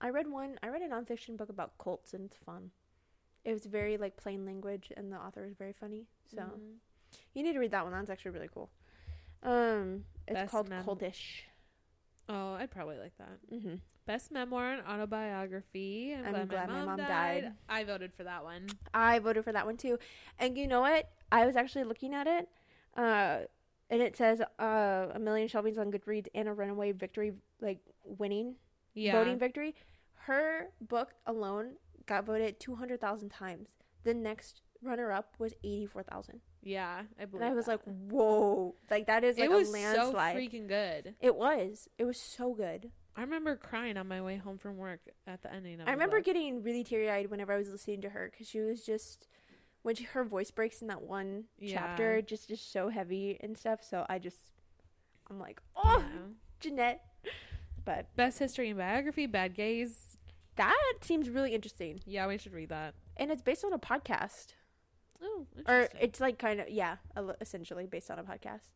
[0.00, 0.58] I read one.
[0.62, 2.70] I read a nonfiction book about cults, and it's fun.
[3.44, 6.06] It was very like plain language, and the author is very funny.
[6.34, 6.76] So Mhm.
[7.34, 7.92] you need to read that one.
[7.92, 8.70] That's actually really cool.
[9.42, 11.42] Um, it's Best called mem- Cultish.
[12.28, 13.38] Oh, I'd probably like that.
[13.52, 13.74] Mm-hmm.
[14.06, 16.14] Best memoir and autobiography.
[16.14, 17.52] I'm, I'm glad, my, mom died.
[17.68, 18.66] I voted for that one.
[18.94, 19.98] I voted for that one too.
[20.38, 21.10] And you know what?
[21.30, 22.48] I was actually looking at it,
[22.96, 23.40] uh,
[23.90, 28.56] and it says uh, a million shelvings on Goodreads and a runaway victory, like winning
[28.94, 29.12] Yeah.
[29.12, 29.74] voting victory.
[30.14, 31.72] Her book alone
[32.06, 33.70] got voted two hundred thousand times.
[34.04, 37.42] The next runner up was eighty four thousand, Yeah, I believe.
[37.42, 37.72] and I was that.
[37.72, 40.34] like, "Whoa!" Like that is like it was a landslide.
[40.36, 41.14] so freaking good.
[41.20, 41.88] it was.
[41.98, 42.90] It was so good.
[43.14, 46.16] I remember crying on my way home from work at the ending of I remember
[46.16, 46.24] book.
[46.24, 49.28] getting really teary eyed whenever I was listening to her because she was just
[49.82, 51.74] when she, her voice breaks in that one Yeah.
[51.78, 53.84] chapter, just just so heavy and stuff.
[53.84, 54.38] So I just,
[55.30, 56.18] I'm like, oh, Yeah.
[56.60, 57.04] Jennette.
[57.84, 60.11] But Best history and biography, Bad Gays.
[60.56, 62.94] That seems really interesting, Yeah, we should read that.
[63.16, 64.48] and it's based on a podcast,
[65.24, 66.96] Oh, or it's like kind of yeah,
[67.40, 68.68] essentially based on a podcast.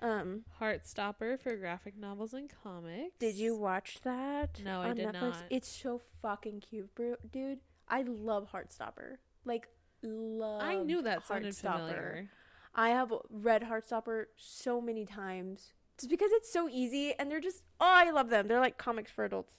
[0.00, 3.14] Um, Heartstopper for graphic novels and comics.
[3.18, 4.60] did you watch that?
[4.64, 5.20] No, I did Netflix?
[5.20, 5.36] not.
[5.50, 7.58] It's so fucking cute, bro, dude.
[7.88, 9.16] I love Heartstopper.
[9.44, 9.68] Like
[10.02, 10.62] love.
[10.62, 12.28] I knew that sounded familiar.
[12.74, 15.72] I have read Heartstopper so many times.
[15.98, 18.46] Just because it's so easy and they're just oh I love them.
[18.46, 19.54] They're like comics for adults.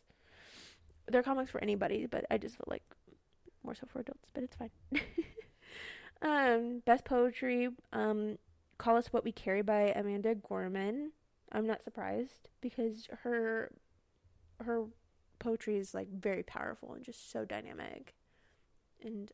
[1.11, 2.83] They're comics for anybody, but I just feel like
[3.63, 4.71] more so for adults, but it's fine.
[6.21, 8.37] um best poetry um
[8.77, 11.11] Call Us What We Carry by Amanda Gorman.
[11.51, 13.71] I'm not surprised because her
[14.61, 14.85] her
[15.39, 18.15] poetry is like very powerful and just so dynamic.
[19.01, 19.31] And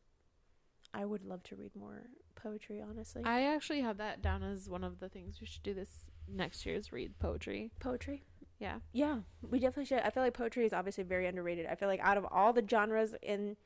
[0.94, 3.22] I would love to read more poetry, honestly.
[3.24, 6.64] I actually have that down as one of the things we should do this next
[6.64, 7.70] year's read poetry.
[7.80, 8.24] poetry.
[8.58, 8.76] Yeah.
[8.92, 10.00] Yeah, we definitely should.
[10.00, 11.66] I feel like poetry is obviously very underrated.
[11.66, 13.56] I feel like out of all the genres in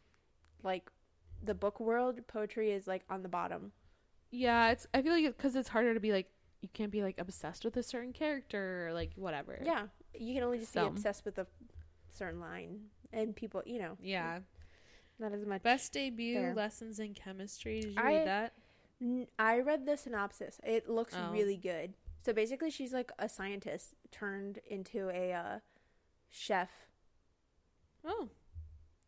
[0.62, 0.90] like
[1.42, 3.72] the book world, poetry is like on the bottom.
[4.31, 4.87] Yeah, it's.
[4.92, 6.29] I feel like because it's harder to be like
[6.61, 9.59] you can't be like obsessed with a certain character or like whatever.
[9.64, 11.46] Yeah, you can only just be obsessed with a
[12.12, 12.81] certain line,
[13.12, 14.40] and people, you know, Yeah.
[15.18, 15.62] not as much.
[15.62, 16.55] Best debut there.
[16.55, 17.81] lessons in chemistry.
[17.81, 18.53] Did you I- read that?
[19.38, 20.61] I read the synopsis.
[20.62, 21.31] It looks Oh.
[21.33, 21.94] really good.
[22.22, 25.59] So basically, she's like a scientist turned into a uh,
[26.28, 26.70] chef.
[28.04, 28.28] Oh.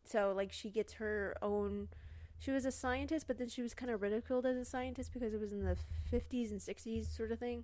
[0.03, 1.89] So like she gets her own.
[2.39, 5.33] She was a scientist, but then she was kind of ridiculed as a scientist because
[5.33, 5.77] it was in the
[6.09, 7.63] fifties and sixties sort of thing.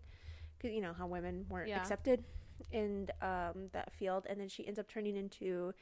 [0.58, 1.78] Because you know how women weren't Yeah.
[1.78, 2.24] accepted
[2.72, 5.74] in um, that field, and then she ends up turning into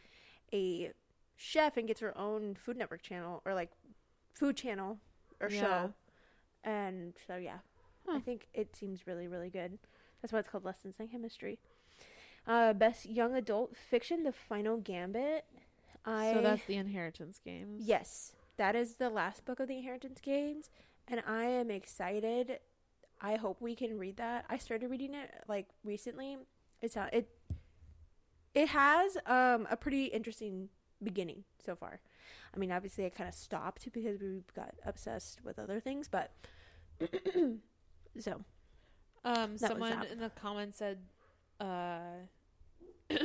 [0.54, 0.92] a
[1.36, 3.72] chef and gets her own Food Network channel or like
[4.34, 5.00] food channel
[5.42, 5.60] or Yeah.
[5.60, 5.94] show.
[6.64, 7.60] And so yeah,
[8.10, 9.78] I think it seems really really good.
[10.22, 11.60] That's why it's called Lessons in Chemistry.
[12.46, 15.46] Uh, best young adult fiction, The Final Gambit.
[16.06, 17.84] I so that's the inheritance games.
[17.86, 20.70] Yes, that is the last book of the Inheritance Games,
[21.08, 22.60] and I am excited.
[23.20, 24.46] I hope we can read that.
[24.50, 26.38] I started reading it like recently.
[26.82, 27.30] It's uh, it
[28.54, 30.70] it has um a pretty interesting
[31.04, 32.00] beginning so far.
[32.56, 36.32] I mean, obviously, I kind of stopped because we got obsessed with other things, but
[38.20, 38.44] so
[39.24, 40.12] Um, was someone that.
[40.12, 41.00] in the comments said,
[41.60, 42.26] uh,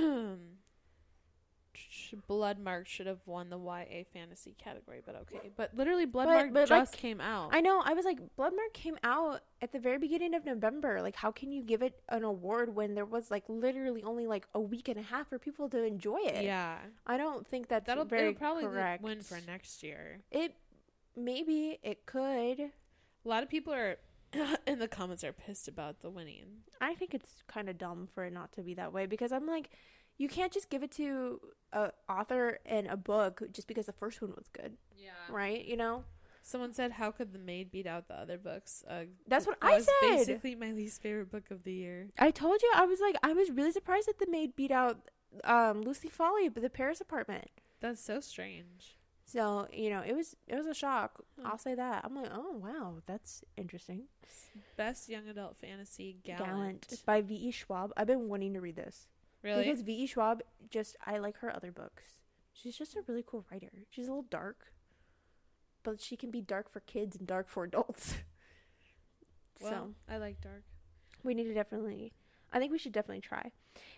[2.27, 5.51] Blood Mark should have won the YA fantasy category, but okay.
[5.57, 7.51] But literally, Blood But- but, like, just came out.
[7.55, 7.81] I know.
[7.83, 11.01] I was like, Bloodmark came out at the very beginning of November.
[11.01, 14.47] Like, how can you give it an award when there was like literally only like
[14.55, 16.45] a week and a half for people to enjoy it?
[16.45, 19.03] yeah, I don't think that's that'll very probably correct.
[19.03, 20.21] win for next year.
[20.31, 20.55] It
[21.17, 22.61] maybe it could.
[22.61, 23.97] A lot of people are
[24.67, 26.47] in the comments are pissed about the winning.
[26.81, 29.47] I think it's kind of dumb for it not to be that way because I'm
[29.47, 29.71] like,
[30.19, 31.41] you can't just give it to
[31.73, 35.11] a author and a book just because the first one was good, Yeah.
[35.31, 35.65] right?
[35.65, 36.05] You know,
[36.45, 39.77] Someone said, "How could the maid beat out the other books?" Uh, That's what I
[39.77, 40.17] was said.
[40.17, 42.09] Basically, my least favorite book of the year.
[42.19, 45.09] I told you I was like, I was really surprised that the maid beat out
[45.45, 47.49] um, Lucy Foley, but the Paris apartment.
[47.81, 48.99] That's so strange.
[49.25, 51.25] So you know, it was it was a shock.
[51.41, 51.47] Hmm.
[51.47, 52.05] I'll say that.
[52.05, 54.05] I'm like, oh wow, that's interesting.
[54.77, 56.47] Best young adult fantasy, Gallant.
[56.47, 57.35] Gallant by V.
[57.35, 57.51] E.
[57.51, 57.93] Schwab.
[57.97, 59.09] I've been wanting to read this
[59.43, 59.65] Really?
[59.65, 59.93] because V.
[59.93, 60.07] E.
[60.07, 62.05] Schwab just I like her other books.
[62.53, 63.73] She's just a really cool writer.
[63.91, 64.73] She's a little dark,
[65.83, 68.17] but she can be dark for kids and dark for adults.
[69.61, 70.65] well, so I like dark.
[71.23, 72.13] we need to definitely.
[72.53, 73.51] I think we should definitely try.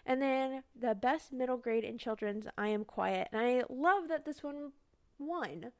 [0.06, 3.28] And then the best middle grade in children's, I Am Quiet.
[3.32, 4.70] And I love that this one
[5.18, 5.72] won.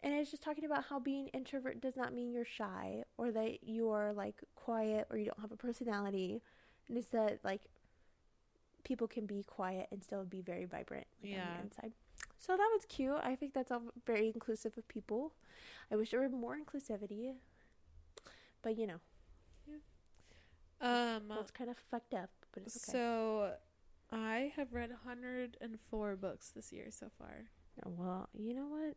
[0.00, 3.64] And it's just talking about how being introvert does not mean you're shy or that
[3.64, 6.40] you are like quiet or you don't have a personality.
[6.88, 7.62] And it's that like
[8.84, 11.92] people can be quiet and still be very vibrant like, on the inside.
[12.38, 13.18] So that was cute.
[13.22, 15.32] I think that's all very inclusive of people.
[15.90, 17.34] I wish there were more inclusivity.
[18.62, 19.00] But you know,
[20.80, 22.92] Um, well, it's kind of fucked up, but it's okay.
[22.92, 23.52] so
[24.12, 27.46] I have read 104 books this year so far,
[27.84, 28.96] Well, you know what?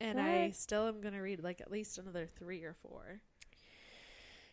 [0.00, 3.20] and I still am gonna read like at least another three or four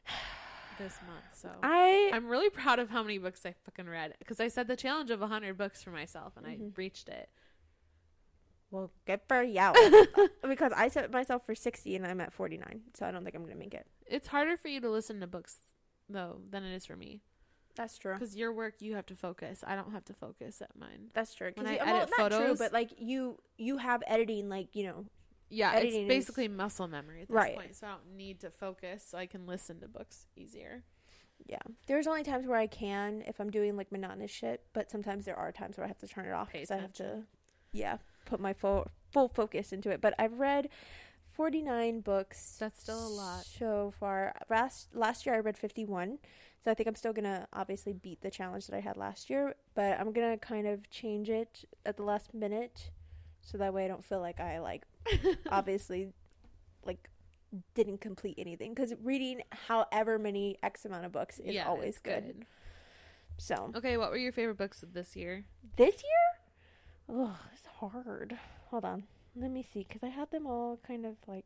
[0.78, 1.26] this month.
[1.34, 4.68] So I I'm really proud of how many books I fucking read because I set
[4.68, 6.78] the challenge of 100 books for myself and I Mhm.
[6.78, 7.30] reached it.
[8.70, 9.74] well, good for you.
[10.48, 13.36] because I set myself for sixty and I'm at forty nine, so I don't think
[13.36, 13.88] I'm gonna make it.
[14.06, 15.58] It's harder for you to listen to books
[16.10, 17.22] though than it is for me
[17.82, 18.14] That's true.
[18.14, 19.64] because your work you have to focus.
[19.66, 21.10] I don't have to focus at mine.
[21.14, 21.52] That's true.
[21.56, 24.84] When I you- edit well, not true, but like you, you have editing, like you
[24.86, 25.06] know,
[25.50, 27.56] Yeah, it's is- basically muscle memory at this Right.
[27.56, 29.04] point, so I don't need to focus.
[29.06, 30.84] So I can listen to books easier.
[31.48, 31.58] yeah.
[31.88, 35.36] There's only times where I can if I'm doing like monotonous shit, but sometimes there
[35.36, 37.24] are times where I have to turn it off because I have to,
[37.72, 40.00] yeah, put my full full focus into it.
[40.02, 40.70] But I've read
[41.32, 42.58] forty nine books.
[42.60, 43.46] That's still a lot.
[43.46, 44.36] so far.
[44.50, 46.20] Last last year I read 51.
[46.64, 49.30] So I think I'm still going to obviously beat the challenge that I had last
[49.30, 52.92] year, but I'm going to kind of change it at the last minute
[53.42, 54.84] so that way I don't feel like I like
[55.50, 56.10] obviously
[56.86, 57.10] like
[57.74, 62.00] didn't complete anything cuz reading however many x amount of books is Yeah, always it's
[62.00, 62.46] good.
[63.38, 65.46] So, Okay, what were your favorite books of this year?
[65.76, 66.30] this year
[67.10, 68.38] oh, it's hard.
[68.70, 69.04] Hold on.
[69.36, 71.46] Let me see cuz I had them all kind of like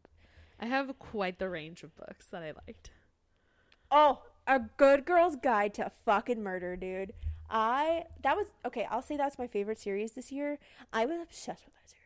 [0.60, 2.92] I have quite the range of books that I liked.
[3.90, 7.14] Oh, a good girl's guide to fucking murder, dude.
[7.50, 8.88] I that was okay.
[8.90, 10.60] I'll say that's my favorite series this year.
[10.92, 12.04] I was obsessed with that series.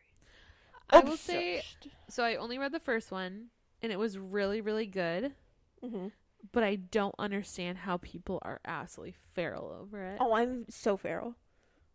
[0.90, 1.62] I will say
[2.08, 2.24] so.
[2.24, 3.46] I only read the first one,
[3.82, 5.34] and it was really, really good.
[5.82, 6.12] Mhm.
[6.52, 10.18] but I don't understand how people are absolutely feral over it.
[10.20, 11.34] Oh, I'm so feral.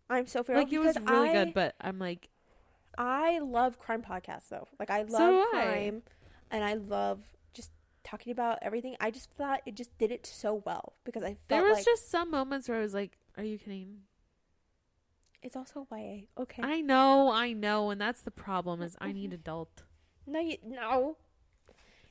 [0.10, 0.62] I'm so feral.
[0.64, 2.30] like it was really I, good, but I'm like,
[2.98, 4.68] I love crime podcasts though.
[4.80, 5.64] Like I love So do I.
[5.64, 6.04] crime,
[6.52, 7.35] and I love just
[8.06, 8.96] talking about everything.
[9.02, 11.86] I just thought it just did it so well because I felt there was like
[11.86, 14.04] just some moments where I was like, "Are you kidding?"
[15.42, 16.22] it's also YA.
[16.40, 19.84] Okay, I know, I know, and that's the problem is I need adult.
[20.26, 21.18] no, you no,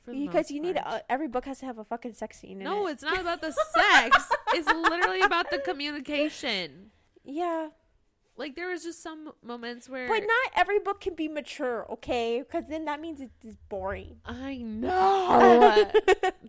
[0.05, 2.61] because you need uh, every book has to have a fucking sex scene.
[2.61, 2.91] In No, it.
[2.91, 4.29] it's not about the sex.
[4.53, 6.91] it's literally about the communication.
[7.23, 7.69] yeah,
[8.37, 11.85] Like there was just some moments where but not every book can be mature.
[11.91, 14.17] Okay, because then that means it's boring.
[14.25, 15.89] I know.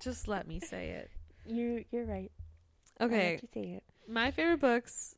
[0.00, 1.10] just let me say it.
[1.46, 2.32] you you're right.
[3.00, 3.84] Okay, you say it.
[4.08, 5.14] my favorite books.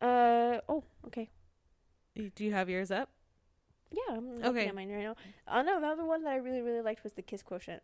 [0.00, 1.30] Uh oh, okay.
[2.16, 3.08] Do you have yours up?
[3.92, 4.66] Yeah, I'm looking Okay.
[4.68, 5.14] at mine right now.
[5.48, 7.82] Uh, no, another one that I really really liked was the Kiss Quotient.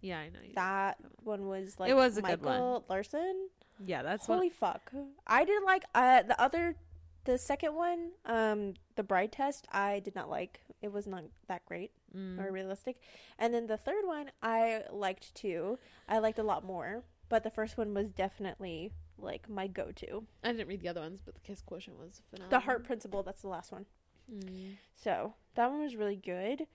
[0.00, 0.38] Yeah, I know.
[0.46, 2.82] You That one was like It was a good one.
[2.88, 3.48] Larson.
[3.84, 4.80] yeah, that's Holy what.
[4.82, 4.92] fuck!
[5.26, 6.76] I didn't like uh the other,
[7.24, 9.66] the second one, um, the Bride Test.
[9.72, 10.60] I did not like.
[10.80, 12.38] It was not that great Mm.
[12.38, 13.00] or realistic.
[13.38, 15.78] And then the third one I liked too.
[16.08, 17.04] I liked a lot more.
[17.28, 20.26] But the first one was definitely like my go-to.
[20.44, 22.50] I didn't read the other ones, but the kiss quotient was phenomenal.
[22.50, 23.22] The Heart Principle.
[23.22, 23.86] That's the last one.
[24.30, 24.76] Mm.
[24.94, 26.66] So that one was really good.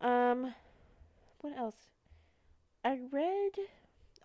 [0.00, 0.54] Um,
[1.42, 1.76] what else?
[2.84, 3.52] I read.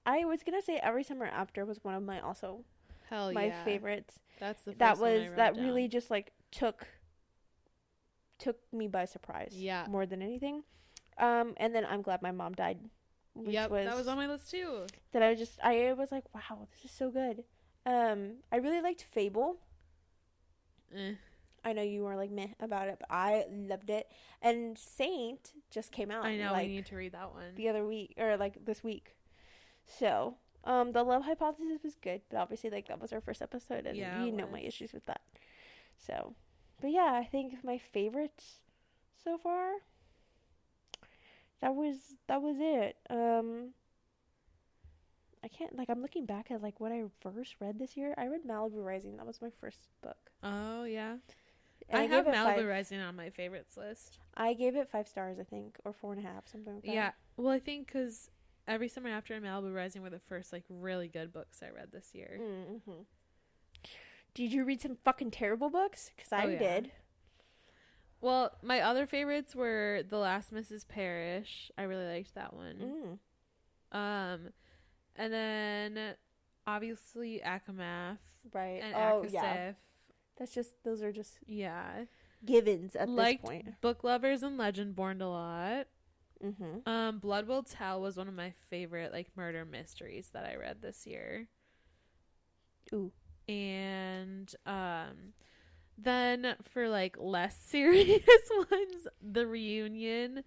[0.06, 2.64] I was gonna say Every Summer After was one of my also
[3.10, 3.64] Hell my yeah.
[3.64, 4.20] favorites.
[4.40, 5.64] That's the first that was that down.
[5.64, 6.88] really just like took
[8.40, 9.54] took me by surprise.
[9.56, 9.86] Yeah.
[9.90, 10.64] more than anything.
[11.18, 12.80] Um, and then I'm glad my mom died.
[13.34, 14.86] Which Yep, was, that was on my list too.
[15.12, 17.44] that I just I was like, wow, this is so good.
[17.86, 19.58] Um, I really liked Fable.
[20.96, 21.14] Eh.
[21.64, 24.08] I know you were like meh about it, but I loved it.
[24.42, 26.24] And Saint just came out.
[26.24, 27.56] I know like, we need to read that one.
[27.56, 29.16] the other week or like this week.
[29.86, 33.86] So, um, the love hypothesis was good, but obviously like that was our first episode,
[33.86, 35.22] and Yeah, you know my issues with that.
[35.98, 36.34] So,
[36.82, 38.58] but yeah, I think my favorites
[39.24, 39.74] so far.
[41.62, 41.98] That was
[42.28, 42.98] that was it.
[43.10, 43.70] Um,
[45.44, 48.14] I can't like I'm looking back at like what I first read this year.
[48.18, 49.18] I read Malibu Rising.
[49.18, 50.18] That was my first book.
[50.44, 51.18] Oh yeah,
[51.90, 54.18] And I, gave have Malibu Five, Rising on my favorites list.
[54.36, 56.94] I gave it five stars, I think, or four and a half, something like that.
[56.94, 58.30] Yeah, well, I think because
[58.68, 61.92] every summer after and Malibu Rising were the first like really good books I read
[61.92, 62.40] this year.
[62.42, 62.92] Mm-hmm.
[64.34, 66.12] Did you read some fucking terrible books?
[66.16, 66.60] Because I Oh, yeah.
[66.60, 66.92] did.
[68.22, 70.88] Well, my other favorites were The Last Mrs.
[70.88, 71.72] Parrish.
[71.78, 73.20] I really liked that one.
[73.94, 73.98] Mm.
[73.98, 74.50] Um,
[75.16, 76.16] and then
[76.66, 78.18] obviously ACOMAF
[78.54, 78.82] Right.
[78.84, 79.32] and oh ACOSF.
[79.34, 79.72] yeah.
[80.38, 82.06] That's just those are just Yeah.
[82.44, 83.82] givens at Liked this point.
[83.82, 85.88] Book Lovers and Legendborn a lot.
[86.46, 86.88] Mm-hmm.
[86.90, 90.82] Um, Blood Will Tell was one of my favorite like murder mysteries that I read
[90.82, 91.48] this year.
[92.94, 93.12] Ooh.
[93.48, 95.34] And um
[95.98, 98.22] then for like less serious
[98.72, 100.44] ones, The Reunion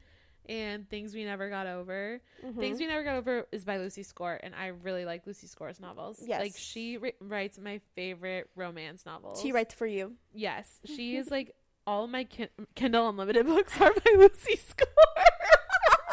[0.48, 2.20] and Things We Never Got Over.
[2.44, 2.60] Mm-hmm.
[2.60, 5.80] Things We Never Got Over is by Lucy Score and I really like Lucy Score's
[5.80, 6.22] novels.
[6.24, 6.40] Yes.
[6.40, 9.40] Like she ri- writes my favorite romance novels.
[9.42, 10.12] She writes for you.
[10.32, 11.54] Yes, she is like
[11.86, 14.86] all my Kin- Kindle Unlimited books are by Lucy Score,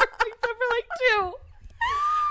[0.00, 1.32] except for like two.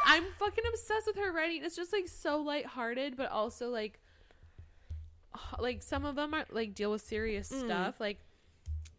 [0.08, 1.64] I'm fucking obsessed with her writing.
[1.64, 4.00] It's just like so lighthearted, but also like,
[5.60, 7.66] like some of them are like deal with serious Mm.
[7.66, 8.20] stuff, like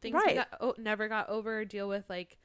[0.02, 0.26] things Right.
[0.28, 1.64] we got oh, never got over.
[1.64, 2.38] Deal with like,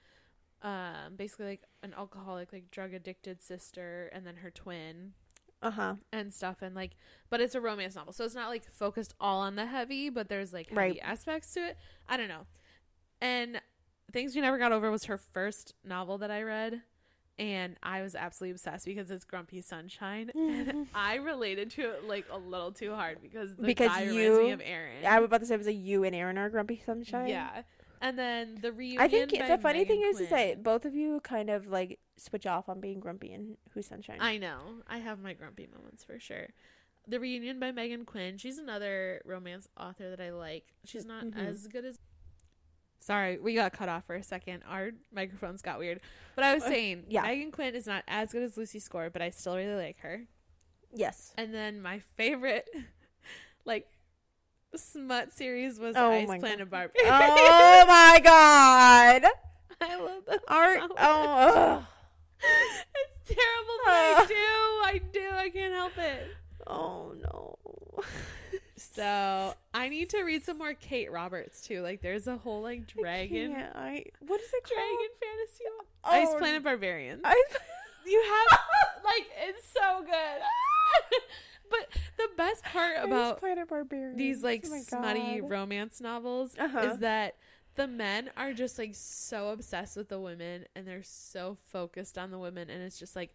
[0.62, 5.14] um, basically like an alcoholic, like drug addicted sister, and then her twin
[5.62, 5.96] Uh huh.
[6.12, 6.92] and stuff and like
[7.30, 10.28] but it's a romance novel so it's not like focused all on the heavy but
[10.28, 11.00] there's like heavy Right.
[11.04, 11.78] aspects to it
[12.10, 12.48] i don't know
[13.22, 13.62] and
[14.12, 16.82] things we never got over was her first novel that i read
[17.39, 22.26] and i was absolutely obsessed because it's grumpy sunshine and i related to it like
[22.32, 25.28] a little too hard because the Because guy reminds me you- of aaron I was
[25.28, 27.28] about to say it was a you and Aaron are grumpy sunshine.
[27.30, 27.63] yeah
[28.02, 30.63] and then the reunion I think the funny Megan thing is, is that Quinn.
[30.63, 34.17] both of you kind of like switch off on being grumpy and who's sunshine.
[34.19, 34.60] I know.
[34.88, 36.48] I have my grumpy moments for sure.
[37.08, 38.38] The Reunion by Meghan Quinn.
[38.40, 40.65] She's another romance author that I like.
[40.84, 41.48] She's not Mhm.
[41.48, 42.00] as good as.
[43.02, 44.62] Sorry, we got cut off for a second.
[44.69, 45.99] Our microphones got weird.
[46.35, 47.25] But I was Uh, saying, yeah.
[47.25, 50.21] Meghan Quinn is not as good as Lucy Score, but I still really like her.
[50.93, 51.33] yes.
[51.37, 52.69] And then my favorite,
[53.65, 53.87] like,
[54.75, 56.69] smut series was Oh Ice Planet God.
[56.69, 57.12] Barbarian.
[57.13, 59.25] oh my god.
[59.81, 60.39] I love that.
[60.47, 60.79] Art.
[60.81, 61.87] so Oh.
[62.43, 64.35] it's terrible, but I do.
[64.35, 65.29] I do.
[65.35, 66.27] I can't help it.
[66.67, 67.58] Oh no.
[68.94, 71.82] So I need to read some more Kate Roberts too.
[71.82, 73.79] Like there's a whole like dragon I.
[73.79, 75.10] I what is it dragon called?
[75.21, 75.63] fantasy.
[76.04, 77.21] Oh, Ice Planet Barbarians.
[77.23, 77.42] I,
[78.06, 78.60] You have
[79.06, 81.19] like it's so good.
[81.69, 84.17] but the best part about Planet Barbarians.
[84.17, 86.79] these like Oh smutty romance novels Uh-huh.
[86.79, 87.36] is that
[87.75, 92.32] the men are just like so obsessed with the women and they're so focused on
[92.32, 93.34] the women and it's just like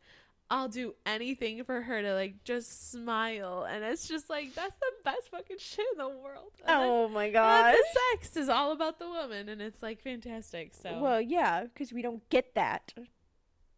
[0.49, 4.93] I'll do anything for her to like just smile and it's just like that's the
[5.05, 6.53] best fucking shit in the world.
[6.67, 7.75] And then- Oh my god!
[7.75, 10.73] the sex is all about the woman and it's like fantastic.
[10.75, 12.95] So Well, yeah, because we don't get that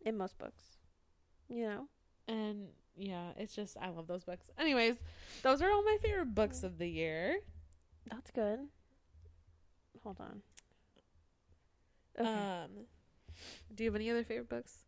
[0.04, 0.62] in most books.
[1.48, 1.88] You know.
[2.26, 4.50] and yeah, it's just I love those books.
[4.58, 4.96] Anyways,
[5.42, 7.38] those are all my favorite books of the year.
[8.10, 8.58] That's good.
[10.04, 10.42] Hold on.
[12.20, 12.28] Okay.
[12.28, 12.70] Um
[13.74, 14.84] do you have any other favorite books?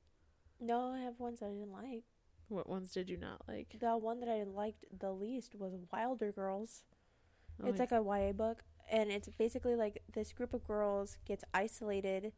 [0.61, 2.05] No, I have ones that I didn't like.
[2.49, 3.77] What ones did you not like?
[3.81, 6.83] The one that I liked the least was Wilder Girls.
[7.63, 11.17] Oh it's my- like a YA book, and it's basically like this group of girls
[11.25, 12.33] gets isolated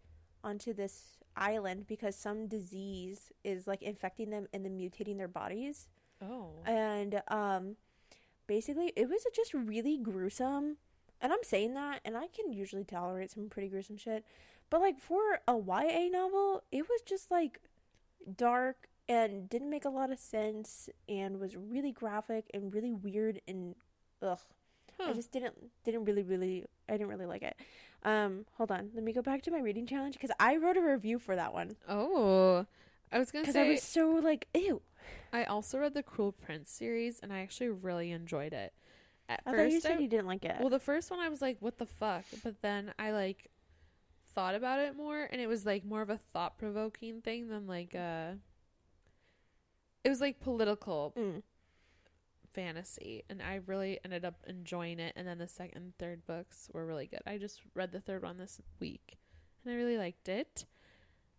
[0.45, 5.89] onto this island because some disease is like infecting them and then mutating their bodies.
[6.20, 6.51] oh.
[6.66, 7.77] And um,
[8.47, 10.77] basically, it was just really gruesome.
[11.20, 14.25] And I'm saying that, and I can usually tolerate some pretty gruesome shit.
[14.70, 17.61] But like for a YA novel, it was just like
[18.37, 23.41] dark and didn't make a lot of sense and was really graphic and really weird
[23.47, 23.75] and
[24.23, 24.39] ugh.
[25.05, 25.55] I just didn't
[25.85, 27.57] didn't really really I didn't really like it.
[28.05, 30.83] Um, hold on, let me go back to my reading challenge because I wrote a
[30.83, 32.66] review for that one oh.
[33.11, 34.81] I was gonna because I was so like ew.
[35.33, 38.73] I also read the Cruel Prince series and I actually really enjoyed it.
[39.29, 40.57] At I thought you first, said I, you didn't like it.
[40.61, 43.51] well, the first one I was like, "What the fuck?" But then I like
[44.35, 47.66] thought about it more, and it was like more of a thought provoking thing than
[47.66, 48.33] like uh.
[50.05, 51.43] It was like political Mm.
[52.53, 55.12] fantasy, and I really ended up enjoying it.
[55.16, 57.22] And then the second and third books were really good.
[57.26, 59.18] I just read the third one this week,
[59.64, 60.66] and I really liked it.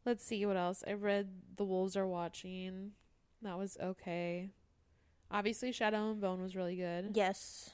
[0.06, 0.84] Let's see what else.
[0.88, 2.91] I read The Wolves Are Watching.
[3.41, 4.50] That was okay.
[5.30, 7.12] Obviously, Shadow and Bone was really good.
[7.16, 7.72] Yes.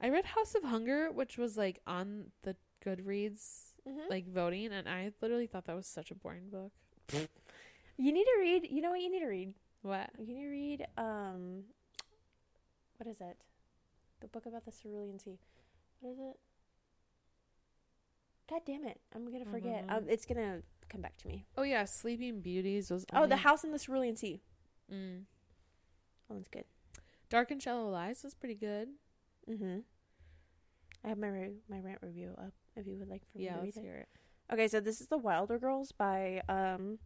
[0.00, 4.10] I read House of Hunger, which was like on the Goodreads Mm-hmm.
[4.10, 6.72] like voting, and I literally thought that was such a boring book.
[7.96, 8.68] You need to read.
[8.70, 9.54] You know what you need to read?
[9.82, 10.10] What?
[10.18, 10.86] You need to read.
[10.98, 11.62] Um,
[12.96, 13.36] what is it?
[14.20, 15.38] The book about the Cerulean Sea.
[16.00, 16.38] What is it?
[18.50, 19.00] God damn it!
[19.14, 19.84] I'm gonna forget.
[19.88, 21.46] Um, it's gonna come back to me.
[21.56, 23.06] Oh yeah, Sleeping Beauties was.
[23.12, 24.40] Oh, the house in the Cerulean Sea.
[24.92, 25.22] Mm.
[26.28, 26.64] That one's good.
[27.28, 28.88] Dark and Shallow Lies was pretty good.
[29.50, 29.78] Mm-hmm.
[31.04, 33.54] I have my re- my rant review up if you would like for me Yeah,
[33.54, 33.82] to read let's it.
[33.82, 34.08] hear it.
[34.52, 36.98] Okay, so this is The Wilder Girls by um,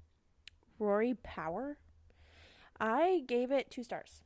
[0.78, 1.78] Rory Power.
[2.78, 4.22] I gave it two stars.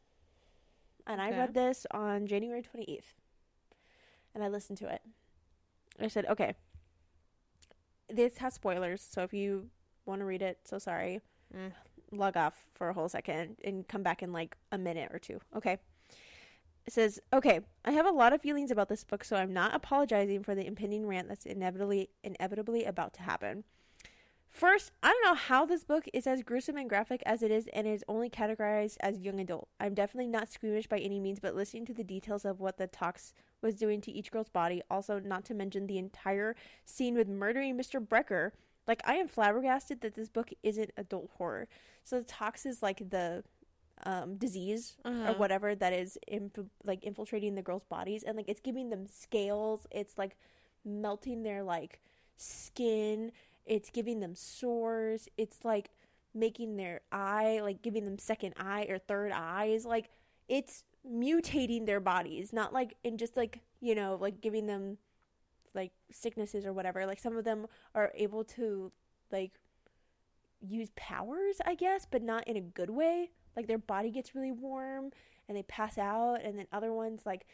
[1.07, 3.13] And I read this on January 28th.
[4.35, 5.03] And I listened to it.
[6.01, 6.55] I said, okay,
[8.09, 9.69] this has spoilers, so if you
[10.07, 11.21] want to read it, so sorry,
[11.55, 11.73] Mm.
[12.11, 15.41] log off for a whole second and come back in like a minute or two.
[15.55, 15.79] Okay.
[16.87, 19.75] It says, okay, I have a lot of feelings about this book, so I'm not
[19.75, 23.65] apologizing for the impending rant that's inevitably inevitably about to happen.
[24.55, 27.69] First, I don't know how this book is as gruesome and graphic as it is
[27.73, 29.69] and is only categorized as young adult.
[29.81, 32.87] I'm definitely not squeamish by any means, but listening to the details of what the
[32.87, 33.33] tox
[33.63, 36.55] was doing to each girl's body, also not to mention the entire
[36.85, 37.99] scene with murdering Mr.
[37.99, 38.53] Brecker,
[38.87, 41.67] like I am flabbergasted that this book isn't adult horror.
[42.05, 43.43] So the tox is like the
[44.05, 45.33] um, disease Uh-huh.
[45.33, 49.07] or whatever that is inf- like infiltrating the girls' bodies, and like it's giving them
[49.07, 49.87] scales.
[49.91, 50.37] It's like
[50.85, 52.01] melting their like
[52.37, 53.33] skin.
[53.67, 55.29] It's giving them sores.
[55.37, 55.91] It's like
[56.35, 59.85] making their eye like giving them second eye or third eyes.
[59.87, 60.11] Like
[60.49, 64.99] it's mutating their bodies, not like in just like you know like giving them
[65.75, 67.07] like sicknesses or whatever.
[67.07, 68.93] Like some of them are able to
[69.33, 69.53] like
[70.61, 73.31] use powers, I guess, but not in a good way.
[73.57, 75.11] Like their body gets really warm
[75.49, 77.47] and they pass out, and then other ones like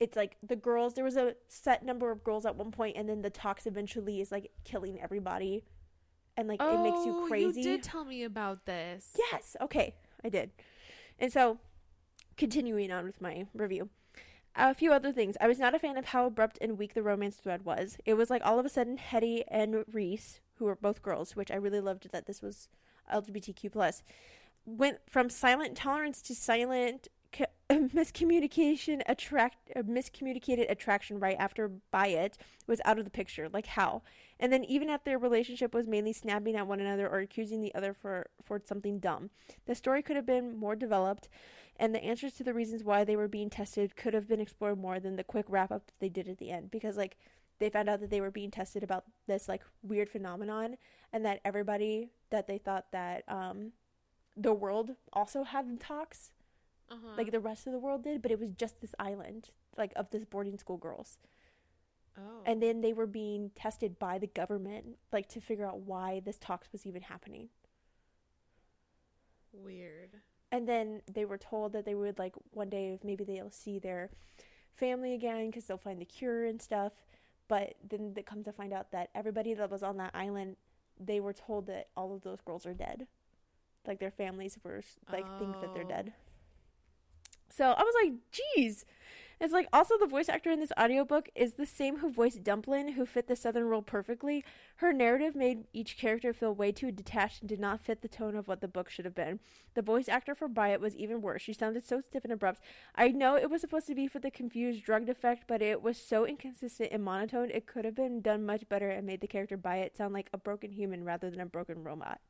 [0.00, 0.94] it's like the girls.
[0.94, 4.20] There was a set number of girls at one point, and then the tox eventually
[4.20, 5.64] is like killing everybody,
[6.36, 7.60] and like it makes you Oh, crazy.
[7.60, 9.16] You did tell me about this.
[9.32, 9.56] Yes.
[9.60, 9.94] Okay,
[10.24, 10.50] I did.
[11.18, 11.58] And so,
[12.36, 13.88] continuing on with my review.
[14.58, 15.36] A few other things.
[15.38, 17.98] I was not a fan of how abrupt and weak the romance thread was.
[18.06, 21.50] It was like all of a sudden Hetty and Reese, who were both girls, which
[21.50, 22.68] I really loved that this was
[23.12, 24.02] LGBTQ plus,
[24.66, 32.08] went from silent tolerance to silent c- miscommunication attract uh, miscommunicated attraction right after by
[32.08, 32.36] it
[32.66, 33.48] was out of the picture.
[33.48, 34.02] Like how?
[34.38, 37.74] And then even if their relationship was mainly snapping at one another or accusing the
[37.74, 39.30] other for for something dumb
[39.66, 41.28] the story could have been more developed
[41.78, 44.78] and the answers to the reasons why they were being tested could have been explored
[44.78, 46.70] more than the quick wrap up that they did at the end.
[46.70, 47.16] Because like
[47.58, 50.76] they found out that they were being tested about this like weird phenomenon
[51.12, 53.72] and that everybody that they thought that um
[54.36, 56.30] the world also had tox,
[56.90, 57.16] Uh-huh.
[57.16, 60.10] like the rest of the world did, but it was just this island, like of
[60.10, 61.18] this boarding school girls.
[62.18, 62.42] oh.
[62.46, 66.38] And then they were being tested by the government, like to figure out why this
[66.38, 67.48] tox was even happening.
[69.52, 70.10] weird.
[70.52, 74.10] And then they were told that they would like one day maybe they'll see their
[74.74, 76.92] family again because they'll find the cure and stuff.
[77.48, 80.56] But then they come to find out that everybody that was on that island,
[80.98, 83.06] they were told that all of those girls are dead.
[83.86, 85.88] Like their families were like think that they're Oh.
[85.88, 86.12] dead.
[87.48, 88.84] So I was like, geez.
[89.38, 92.92] It's like also the voice actor in this audiobook is the same who voiced Dumplin,
[92.92, 94.42] who fit the Southern role perfectly.
[94.76, 98.34] Her narrative made each character feel way too detached and did not fit the tone
[98.34, 99.40] of what the book should have been.
[99.74, 101.42] The voice actor for Byatt was even worse.
[101.42, 102.62] She sounded so stiff and abrupt.
[102.94, 105.98] I know it was supposed to be for the confused drugged effect, but it was
[105.98, 107.50] so inconsistent and monotone.
[107.50, 110.38] It could have been done much better and made the character Byatt sound like a
[110.38, 112.20] broken human rather than a broken robot.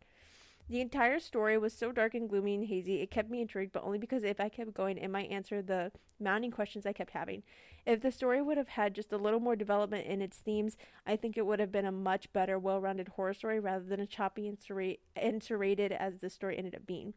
[0.68, 3.84] The entire story was so dark and gloomy and hazy, it kept me intrigued, but
[3.84, 7.44] only because if I kept going, it might answer the mounting questions I kept having.
[7.86, 11.14] If the story would have had just a little more development in its themes, I
[11.14, 14.06] think it would have been a much better, well rounded horror story rather than a
[14.06, 17.14] choppy and, serra- and serrated as the story ended up being.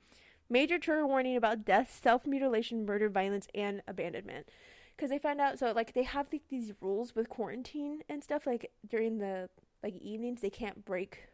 [0.47, 4.47] Major trigger warning about death, self mutilation, murder, violence, and abandonment.
[4.95, 8.45] Because they find out, so like they have like, these rules with quarantine and stuff.
[8.45, 9.49] Like during the
[9.81, 11.29] like evenings, they can't break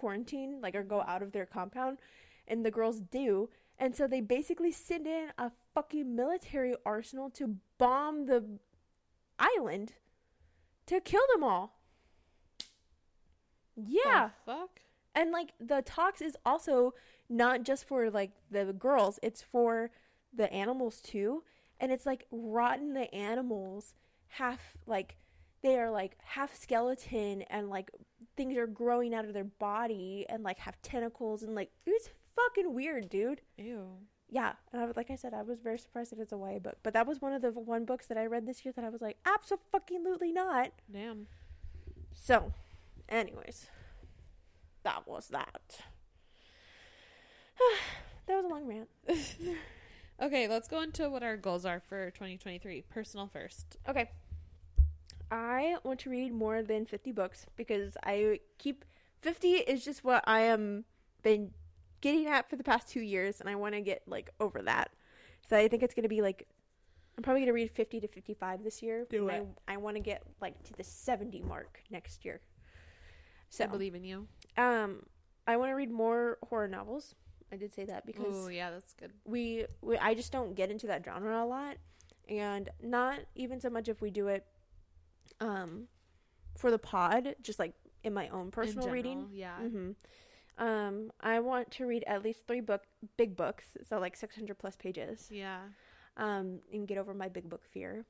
[0.00, 1.98] quarantine, like or go out of their compound,
[2.48, 3.50] and the girls do.
[3.78, 8.58] And so they basically send in a fucking military arsenal to bomb the
[9.38, 9.92] island
[10.86, 11.78] to kill them all.
[13.76, 14.30] Yeah.
[14.46, 14.80] The fuck?
[15.14, 16.94] And like the tox is also
[17.28, 19.90] not just for like the girls, it's for
[20.34, 21.44] the animals too.
[21.78, 23.94] And it's like rotten the animals
[24.28, 25.16] half like
[25.62, 27.90] they are like half skeleton and like
[28.40, 32.72] things are growing out of their body and like have tentacles and like it's fucking
[32.72, 33.42] weird, dude.
[33.58, 33.86] Ew.
[34.30, 36.58] Yeah, and I was like I said, I was very surprised that it's a YA
[36.58, 38.84] book, but that was one of the one books that I read this year that
[38.84, 40.70] I was like, absolutely not.
[40.90, 41.26] Damn.
[42.14, 42.54] So,
[43.10, 43.66] anyways,
[44.84, 45.80] that was that.
[48.26, 48.88] that was a long rant.
[50.22, 52.82] Okay, let's go into what our goals are for 2023.
[52.90, 53.78] Personal first.
[53.88, 54.10] Okay.
[55.30, 58.84] I want to read more than 50 books because I keep
[59.20, 60.84] 50 is just what I am
[61.22, 61.50] been
[62.00, 64.90] getting at for the past 2 years and I want to get like over that.
[65.48, 66.46] So I think it's going to be like
[67.16, 69.06] I'm probably going to read 50 to 55 this year.
[69.10, 69.48] Do and it.
[69.68, 72.40] I, I want to get like to the 70 mark next year.
[73.50, 74.26] So I believe in you.
[74.56, 75.02] Um,
[75.46, 77.14] I want to read more horror novels.
[77.52, 79.12] I did say that because Oh, yeah, that's good.
[79.24, 81.76] we, we I just don't get into that genre a lot,
[82.28, 84.46] and not even so much if we do it,
[85.40, 85.88] um,
[86.56, 89.18] for the pod, just like in my own personal in reading.
[89.18, 89.58] general, Yeah.
[89.58, 89.90] hmm
[90.58, 92.82] Um, I want to read at least three book
[93.16, 95.28] big books, so like six hundred plus pages.
[95.30, 95.60] Yeah.
[96.16, 98.04] Um, and get over my big book fear,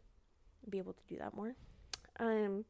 [0.68, 1.54] be able to do that more.
[2.18, 2.64] Um.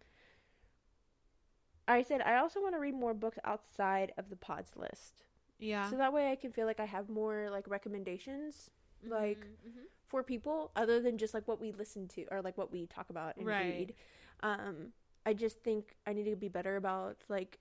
[1.89, 5.25] I said I also want to read more books outside of the pods list.
[5.59, 5.91] Yeah.
[5.91, 8.71] So that way I can feel like I have more like recommendations
[9.03, 9.87] like, Mhm.
[10.07, 13.09] for people other than just like what we listen to or like what we talk
[13.11, 13.65] about and Right.
[13.89, 13.95] read.
[14.43, 14.93] Um
[15.27, 17.59] I just think I need to be better about like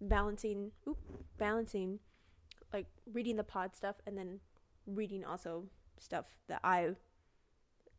[0.00, 0.98] balancing oop,
[1.38, 1.98] balancing
[2.72, 4.40] like reading the pod stuff and then
[4.86, 5.64] reading also
[5.98, 6.96] stuff that I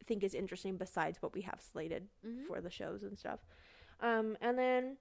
[0.06, 2.46] think is interesting besides what we have slated Mhm.
[2.46, 3.40] for the shows and stuff.
[4.02, 4.98] Um, and then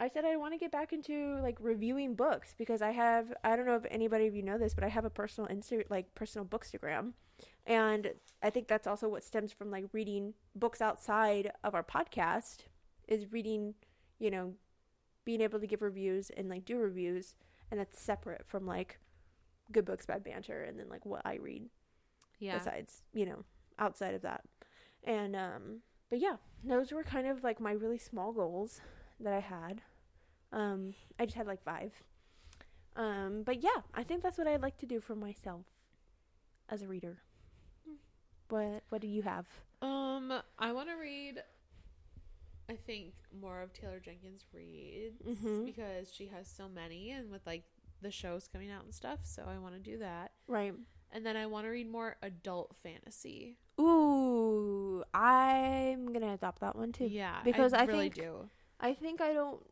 [0.00, 3.56] I said I want to get back into like reviewing books because I have I
[3.56, 6.14] don't know if anybody of you know this, but I have a personal Insta like
[6.14, 7.14] personal bookstagram,
[7.66, 8.12] and
[8.42, 12.58] I think that's also what stems from like reading books outside of our podcast
[13.06, 13.74] is reading,
[14.18, 14.54] you know,
[15.24, 17.34] being able to give reviews and like do reviews,
[17.70, 18.98] and that's separate from like
[19.72, 21.68] good books, bad banter, and then like what I read
[22.38, 22.56] Yeah.
[22.58, 23.44] besides you know
[23.78, 24.42] outside of that.
[25.04, 25.80] And um
[26.10, 28.80] but yeah those were kind of like my really small goals
[29.20, 29.82] that i had.
[30.52, 31.92] Um i just had like five.
[32.96, 35.66] Um but yeah i think that's what i'd like to do for myself
[36.68, 37.18] as a reader
[38.48, 39.46] what what do you have
[39.82, 41.42] Um, I want to read.
[42.70, 45.64] I think more of Taylor Jenkins Reid's Mhm.
[45.64, 47.64] because she has so many, and with like
[48.02, 49.20] the shows coming out and stuff.
[49.24, 50.74] So I want to do that, right
[51.10, 53.56] and then I want to read more adult fantasy.
[53.80, 58.50] ooh i'm gonna adopt that one too Yeah, because I really think- do.
[58.80, 59.64] i think i don't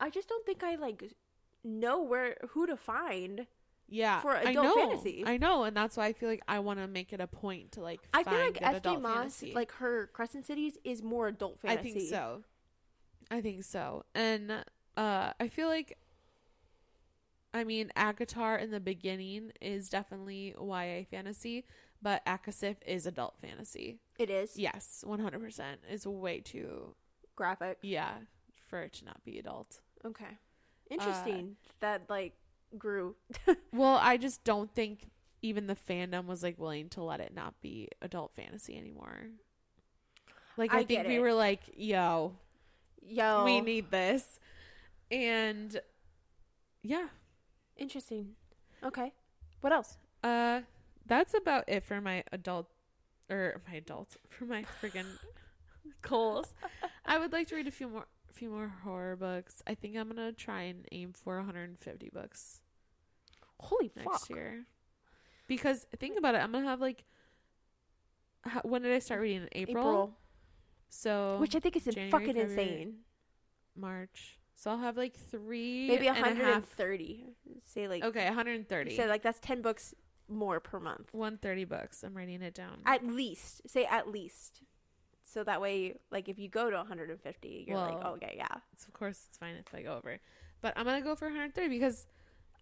[0.00, 1.12] i just don't think i like
[1.64, 3.46] know where who to find
[3.92, 5.22] Yeah, for I adult know, fantasy.
[5.26, 7.72] I know, and that's why I feel like I want to make it a point
[7.72, 8.00] to like.
[8.14, 9.52] I find feel like adult Maas, fantasy.
[9.54, 11.90] like her Crescent Cities, is more adult fantasy.
[11.90, 12.42] I think so.
[13.30, 14.04] I think so.
[14.14, 14.50] And
[14.96, 15.96] uh I feel like
[17.54, 21.66] I mean, ACOTAR in the beginning is definitely YA fantasy,
[22.00, 23.98] but ACOSF is adult fantasy.
[24.18, 25.60] It is Yes, 100%.
[25.88, 26.94] It's way too,
[27.36, 27.76] graphic.
[27.82, 28.12] yeah,
[28.68, 29.80] for it to not be adult.
[30.04, 30.38] Okay,
[30.90, 31.56] interesting.
[31.80, 32.32] that like
[32.78, 33.16] grew.
[33.72, 35.10] Well, I just don't think
[35.40, 39.28] even the fandom was like willing to let it not be adult fantasy anymore.
[40.56, 41.20] Like, I, I think we it.
[41.20, 42.34] were like, yo,
[43.04, 44.38] Yo, we need this.
[45.10, 45.80] And
[46.82, 47.08] yeah,
[47.76, 48.34] interesting.
[48.84, 49.12] Okay,
[49.60, 49.96] what else?
[50.22, 50.60] Uh,
[51.06, 52.68] that's about it for my adult,
[53.30, 55.18] or my adult for my friggin'
[56.02, 56.54] goals.
[57.04, 59.62] I would like to read a few more, few more horror books.
[59.66, 62.61] I think I'm gonna try and aim for 150 books
[63.62, 64.30] Holy next fuck!
[64.30, 64.64] year.
[65.46, 67.04] Because think about it, I'm gonna have like,
[68.44, 69.42] how, when did I start reading?
[69.42, 69.84] In April.
[69.84, 70.16] April,
[70.88, 72.50] So which I think is January, fucking February.
[72.52, 72.94] insane.
[73.76, 74.38] March.
[74.56, 76.36] So I'll have like three, Maybe and a half.
[76.36, 77.24] 130.
[77.64, 78.96] Say like Okay, 130.
[78.96, 79.94] say like that's 10 books
[80.28, 81.08] more per month.
[81.12, 82.02] 130 books.
[82.02, 82.78] I'm writing it down.
[82.86, 83.62] At least.
[83.68, 84.62] Say at least.
[85.24, 88.46] So that way like if you go to 150, you're like, Well, oh, "Okay, yeah."
[88.72, 90.18] It's, of course, it's fine if I go over,
[90.60, 92.06] but I'm gonna go for 130 because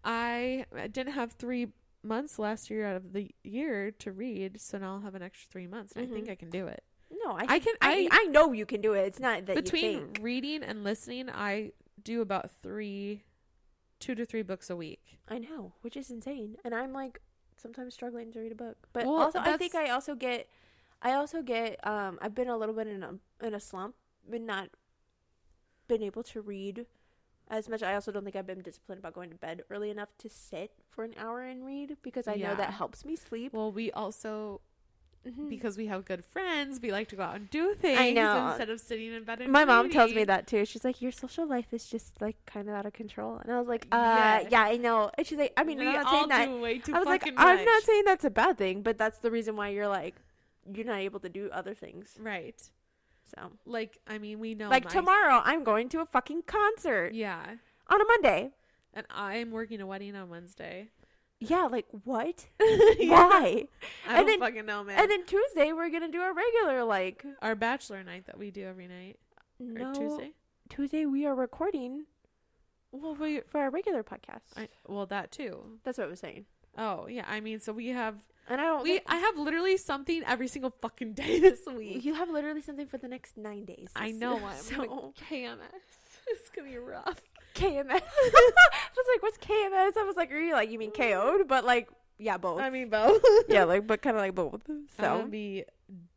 [0.03, 1.67] I didn't have three
[2.03, 5.49] months last year out of the year to read, so now I'll have an extra
[5.51, 6.31] three months, and I think Mhm.
[6.31, 6.83] I can do it.
[7.11, 9.01] No, I I can- I I- I know you can do it.
[9.05, 13.23] It's not that you Between reading and listening, I do about three,
[13.99, 15.19] two to three books a week.
[15.27, 16.57] I know, which is insane.
[16.63, 17.21] And I'm like
[17.57, 18.87] sometimes struggling to read a book.
[18.93, 20.49] But Well, also I think I also get
[21.03, 23.95] I also get um I've been a little bit in a in a slump,
[24.27, 24.71] but not
[25.87, 26.87] been able to read
[27.51, 27.83] as much.
[27.83, 30.71] I also don't think I've been disciplined about going to bed early enough to sit
[30.89, 33.53] for an hour and read because I know that helps me sleep.
[33.53, 34.61] Well, we also
[35.23, 35.49] Mhm.
[35.49, 38.47] because we have good friends, we like to go out and do things know.
[38.47, 40.65] instead of sitting in bed and my mom tells me that too.
[40.65, 43.59] She's like, "Your social life is just like kind of out of control," and I
[43.59, 44.47] was like, "Uh, Yeah.
[44.49, 46.59] yeah, I know." And she's like, "I mean, we I'm not all saying that." do
[46.59, 49.19] way too I was like, fucking I'm not saying that's a bad thing, but that's
[49.19, 50.15] the reason why you're like,
[50.73, 52.15] you're not able to do other things.
[52.19, 52.59] right.
[53.35, 57.13] So, Like, I mean, we know like my- tomorrow, I'm going to a fucking concert
[57.13, 57.55] Yeah.
[57.87, 58.51] on a Monday.
[58.93, 60.89] And I'm working a wedding on Wednesday.
[61.39, 62.47] Yeah, like what?
[62.99, 63.09] Yeah.
[63.27, 63.67] Why?
[64.07, 64.99] I And don't then- fucking know, man.
[64.99, 67.25] And then Tuesday, we're gonna do our regular like.
[67.41, 69.17] Our bachelor night that we do every night.
[69.59, 70.31] No, Or Tuesday.
[70.69, 72.05] Tuesday we are recording
[72.91, 73.39] Well, we.
[73.41, 74.41] for our regular podcast.
[74.57, 75.79] I, well, that too.
[75.83, 76.45] That's what I was saying.
[76.77, 78.15] Oh yeah, I mean, so we have
[78.51, 78.83] And I don't.
[78.83, 78.89] we.
[78.99, 82.03] think- I have literally something every single fucking day this week.
[82.05, 83.89] you have literally something for the next nine days.
[83.95, 84.37] I know.
[84.37, 85.57] I'm So so KMS.
[86.27, 87.19] It's gonna be rough.
[87.55, 87.89] KMS.
[87.89, 91.65] I was like, "What's KMS?" I was like, "Are you like you mean KO'd?" But
[91.65, 91.89] like,
[92.19, 92.61] yeah, both.
[92.61, 93.21] I mean, both.
[93.49, 94.61] yeah, like, but kind of like both.
[94.69, 95.65] I'm So gonna be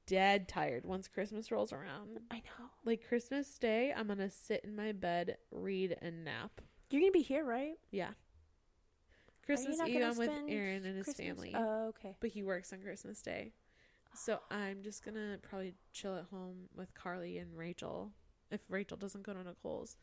[0.06, 2.20] dead tired once Christmas rolls around.
[2.30, 6.60] I know Like Christmas Day, I'm gonna sit in my bed, read, and nap.
[6.90, 7.78] you're gonna be here, right?
[7.90, 8.10] Yeah.
[9.46, 12.16] Christmas Eve, I'm with Aaron and his Christmas- family, Oh, okay.
[12.20, 13.52] but he works on Christmas Day.
[14.14, 18.12] So I'm just gonna probably chill at home with Carly and Rachel
[18.50, 19.96] if Rachel doesn't go to Nicole's,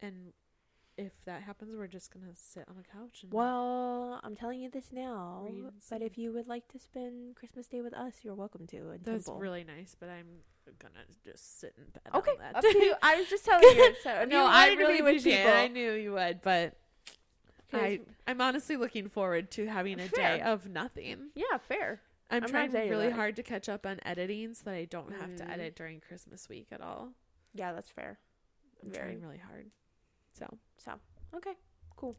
[0.00, 0.32] and
[0.96, 4.68] if that happens, we're just gonna sit on the couch and Well, I'm telling you
[4.70, 5.46] this now.
[5.90, 8.76] But if you would like to spend Christmas Day with us, you're welcome to.
[8.90, 9.38] In that's Temple.
[9.40, 9.94] really nice.
[9.98, 10.26] But I'm
[10.78, 12.02] gonna just sit in bed.
[12.14, 12.32] okay.
[12.32, 12.94] on that Up to you.
[13.02, 13.94] I was just telling you.
[14.02, 15.44] So no, you I really be with appreciate it.
[15.44, 16.76] people, I knew you would, but
[17.72, 21.28] I I'm honestly looking forward to having a day of nothing.
[21.34, 22.00] yeah, fair.
[22.30, 23.14] I'm, I'm trying really that.
[23.14, 25.50] hard to catch up on editing so that I don't have to Mm.
[25.50, 27.12] edit during Christmas week at all.
[27.54, 28.18] Yeah, that's fair.
[28.82, 29.04] I'm Very.
[29.14, 29.70] trying really hard.
[30.32, 30.46] So
[30.76, 30.92] So
[31.36, 31.54] okay,
[31.96, 32.16] cool.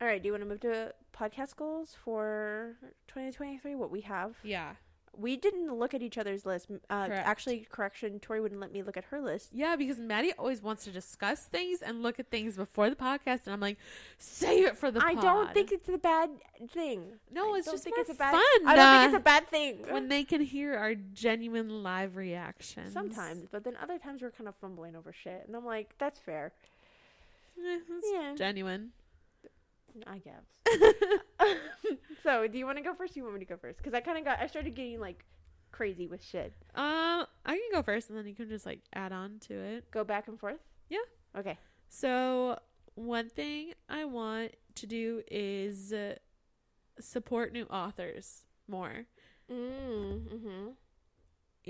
[0.00, 0.20] All right.
[0.22, 2.76] Do you want to move to podcast goals for
[3.08, 3.74] 2023?
[3.76, 4.34] What we have?
[4.42, 4.72] yeah,
[5.18, 6.68] We didn't look at each other's list.
[6.88, 7.26] Uh, Correct.
[7.26, 8.20] actually, correction.
[8.20, 9.50] Tori wouldn't let me look at her list.
[9.52, 13.40] yeah, because Maddie always wants to discuss things and look at things before the podcast,
[13.44, 13.76] and I'm like,
[14.18, 15.04] save it for the.
[15.04, 16.30] I don't think it's a bad
[16.70, 17.04] thing.
[17.30, 18.32] No, I it's just think it's a bad.
[18.32, 18.68] fun.
[18.68, 19.84] I don't think uh, it's a bad thing.
[19.90, 22.92] when they can hear our genuine live reactions.
[22.92, 26.18] Sometimes, but then other times we're kind of fumbling over shit, and I'm like, that's
[26.18, 26.52] fair.
[27.62, 27.78] Eh,
[28.14, 28.92] Yeah, genuine.
[30.06, 30.44] I guess.
[32.22, 33.16] so, do you want to go first?
[33.16, 33.78] Or you want me to go first?
[33.78, 35.24] Because I kind of got, I started getting like
[35.72, 36.52] crazy with shit.
[36.74, 39.90] Uh, I can go first, and then you can just like add on to it.
[39.90, 40.60] Go back and forth.
[40.88, 40.98] Yeah.
[41.38, 41.58] Okay.
[41.88, 42.58] So
[42.94, 46.14] one thing I want to do is uh,
[47.00, 49.06] support new authors more,
[49.50, 50.28] Mm.
[50.28, 50.68] Mm-hmm.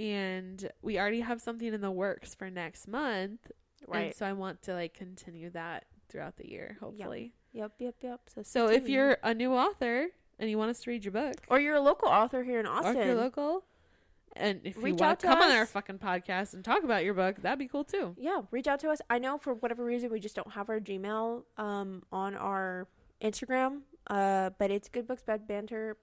[0.00, 3.50] and we already have something in the works for next month,
[3.86, 4.14] and Right.
[4.16, 7.32] so I want to like continue that throughout the year, hopefully.
[7.52, 7.72] Yep.
[7.78, 7.94] Yep.
[8.02, 8.20] Yep.
[8.34, 8.88] So, So if tuned.
[8.90, 11.80] you're a new author and you want us to read your book, or you're a
[11.80, 13.64] local author here in or Austin, if you're local,
[14.36, 16.84] And if you Reach want out to to come on our fucking podcast and talk
[16.84, 18.14] about your book, that'd be cool too.
[18.16, 19.00] yeah, reach out to us.
[19.10, 22.86] I know for whatever reason we just don't have our Gmail um on our
[23.20, 23.80] Instagram.
[24.08, 25.94] Uh but it's goodbooksbadbanter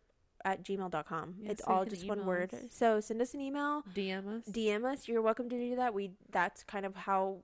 [0.46, 1.36] at gmail.com.
[1.42, 2.54] Yeah, it's so all just one word.
[2.54, 2.60] us.
[2.70, 4.44] So send us an email, DM us.
[4.50, 5.08] DM us.
[5.08, 5.94] You're welcome to do that.
[5.94, 7.40] We that's kind of how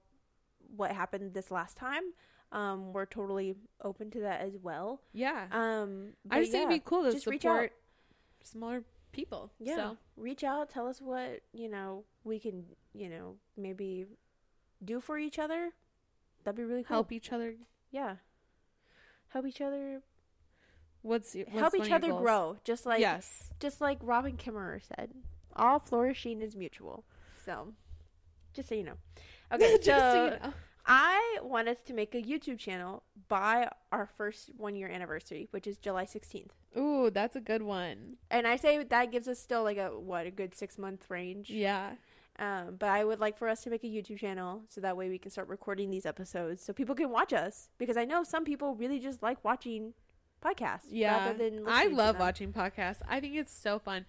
[0.76, 2.04] what happened this last time.
[2.54, 5.02] Um we're totally open to that as well.
[5.12, 5.48] yeah.
[5.52, 7.56] Um I just think it'd be cool to just reach out.
[7.56, 7.74] support
[8.44, 9.52] smaller people.
[9.60, 9.76] Yeah.
[9.76, 14.06] So Reach out, tell us what, you know, we can, you know, maybe
[14.84, 15.72] do for each other.
[16.44, 16.98] That'd be really cool.
[16.98, 17.56] help each other.
[17.92, 18.16] Yeah.
[19.30, 20.02] Help each other
[21.04, 22.58] What's, what's help each other grow.
[22.64, 23.50] Just like yes.
[23.60, 25.12] just like Robin Kimmerer said.
[25.56, 27.04] All flourishing is mutual.
[27.46, 27.74] So
[28.54, 28.98] just so you know.
[29.52, 30.54] Okay, so, so you know.
[30.86, 35.66] I want us to make a YouTube channel by our first one year anniversary, which
[35.68, 36.50] is July 16th.
[36.78, 38.18] Ooh, that's a good one.
[38.30, 41.50] And I say that gives us still like a what, a good 6 month range.
[41.50, 41.92] Yeah.
[42.40, 45.08] Um, but I would like for us to make a YouTube channel so that way
[45.08, 48.44] we can start recording these episodes so people can watch us because I know some
[48.44, 49.94] people really just like watching
[50.44, 51.16] podcasts Yeah.
[51.28, 53.02] rather than I love watching podcasts.
[53.08, 54.06] I think it's so fun.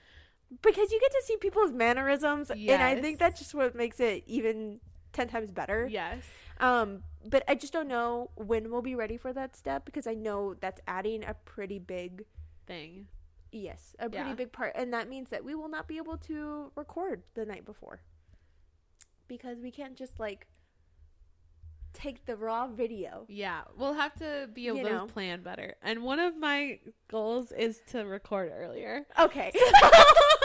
[0.62, 4.24] because you get to see people's mannerisms and I think that's just what makes it
[4.26, 4.80] even
[5.14, 5.88] 10 times better.
[5.90, 6.22] Yes.
[6.60, 10.14] Um, but I just don't know when we'll be ready for that step because I
[10.14, 12.24] know that's adding a pretty big
[12.66, 13.06] Thing.
[13.50, 14.34] yes, a pretty Yeah.
[14.34, 17.64] big part and that means that we will not be able to record the night
[17.64, 18.00] before.
[19.26, 20.46] Because we can't just like
[21.92, 23.24] take the raw video.
[23.28, 25.76] Yeah, we'll have to be able You to plan better.
[25.82, 29.06] And one of my goals is to record earlier.
[29.18, 29.50] Okay.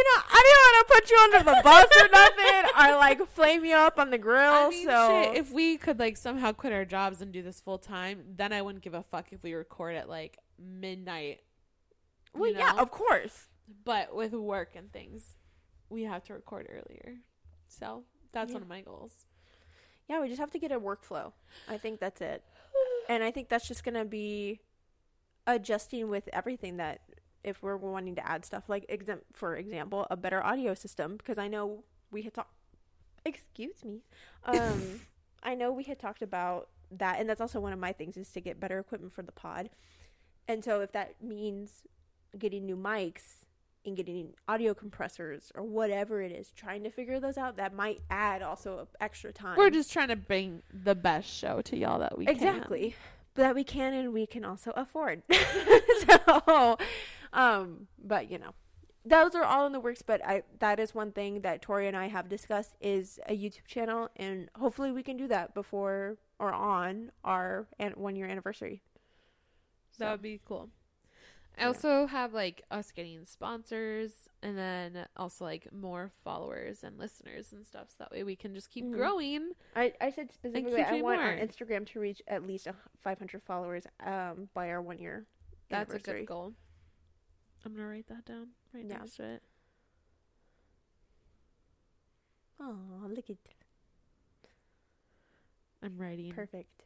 [0.00, 3.28] you know, I didn't want to put you under the bus or nothing or like
[3.32, 4.52] flame you up on the grill.
[4.52, 7.60] I mean, so shit, if we could like somehow quit our jobs and do this
[7.60, 11.40] full time, then I wouldn't give a fuck if we record at like midnight.
[12.34, 13.48] well, yeah, of course.
[13.84, 15.36] But with work and things,
[15.90, 17.16] we have to record earlier.
[17.68, 18.54] So that's Yeah.
[18.54, 19.26] one of my goals.
[20.08, 21.32] Yeah, we just have to get a workflow.
[21.68, 22.42] I think that's it.
[23.08, 24.60] And I think that's just going to be
[25.46, 27.00] adjusting with everything that
[27.44, 31.38] if we're wanting to add stuff like exam- for example, a better audio system because
[31.38, 32.52] I know we had talked
[33.24, 34.02] excuse me.
[34.44, 35.00] Um
[35.42, 38.30] I know we had talked about that and that's also one of my things is
[38.32, 39.70] to get better equipment for the pod.
[40.48, 41.82] And so if that means
[42.38, 43.46] getting new mics
[43.86, 48.00] and getting audio compressors or whatever it is, trying to figure those out, that might
[48.10, 49.56] add also extra time.
[49.56, 52.34] We're just trying to bring the best show to y'all that we can.
[52.34, 52.94] exactly
[53.34, 55.22] that we can and we can also afford.
[56.08, 56.78] So
[57.32, 58.54] um but you know
[59.04, 61.96] those are all in the works but i that is one thing that tori and
[61.96, 66.52] i have discussed is a youtube channel and hopefully we can do that before or
[66.52, 68.82] on our an- one year anniversary.
[69.98, 70.70] That would be cool.
[71.60, 77.52] I also have like us getting sponsors and then also like more followers and listeners
[77.52, 78.92] and stuff so that way we can just keep Mhm.
[78.92, 79.50] growing.
[79.76, 81.44] I, I said specifically i want our more.
[81.46, 85.26] instagram to reach at least a 500 followers um by our one year
[85.68, 86.54] That's a good goal.
[87.64, 88.98] I'm gonna write that down right Yeah.
[88.98, 89.42] next to it.
[92.60, 92.76] oh
[93.08, 93.36] look at
[95.82, 96.30] I'm writing.
[96.32, 96.82] perfect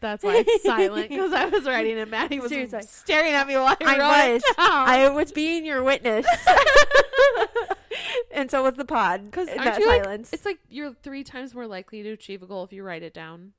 [0.00, 2.82] That's why it's silent because I was writing and Maddie was Seriously.
[2.82, 4.42] staring at me while I, I wrote was.
[4.58, 6.26] I was being your witness.
[8.32, 9.30] and so was the pod.
[9.30, 10.04] Because aren't that you like?
[10.04, 10.32] silence.
[10.32, 13.14] It's like you're three times more likely to achieve a goal if you write it
[13.14, 13.52] down.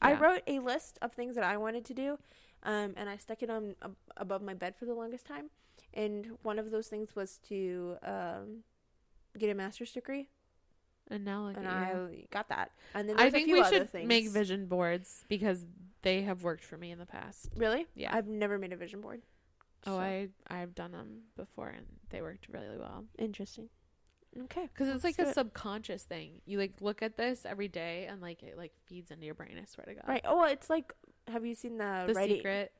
[0.00, 0.20] I yeah.
[0.20, 2.18] wrote a list of things that I wanted to do,
[2.62, 5.50] um, and I stuck it on ab- above my bed for the longest time.
[5.94, 8.62] And one of those things was to um,
[9.36, 10.28] get a master's degree,
[11.10, 12.00] And now look and at you.
[12.10, 12.70] I got that.
[12.94, 14.06] And then I think we should things.
[14.08, 15.64] make vision boards because
[16.02, 17.50] they have worked for me in the past.
[17.56, 17.86] Really?
[17.94, 18.14] Yeah.
[18.14, 19.22] I've never made a vision board.
[19.86, 23.04] oh, So, I I've done them before and they worked really well.
[23.18, 23.68] interesting.
[24.44, 24.68] Okay.
[24.72, 25.34] Because it's like a it.
[25.34, 26.42] subconscious thing.
[26.44, 29.56] You like look at this every day and like it like feeds into your brain.
[29.60, 30.04] I swear to God.
[30.06, 30.22] Right.
[30.24, 30.92] Oh, well, it's like.
[31.28, 32.36] Have you seen the, The writing?
[32.36, 32.72] Secret.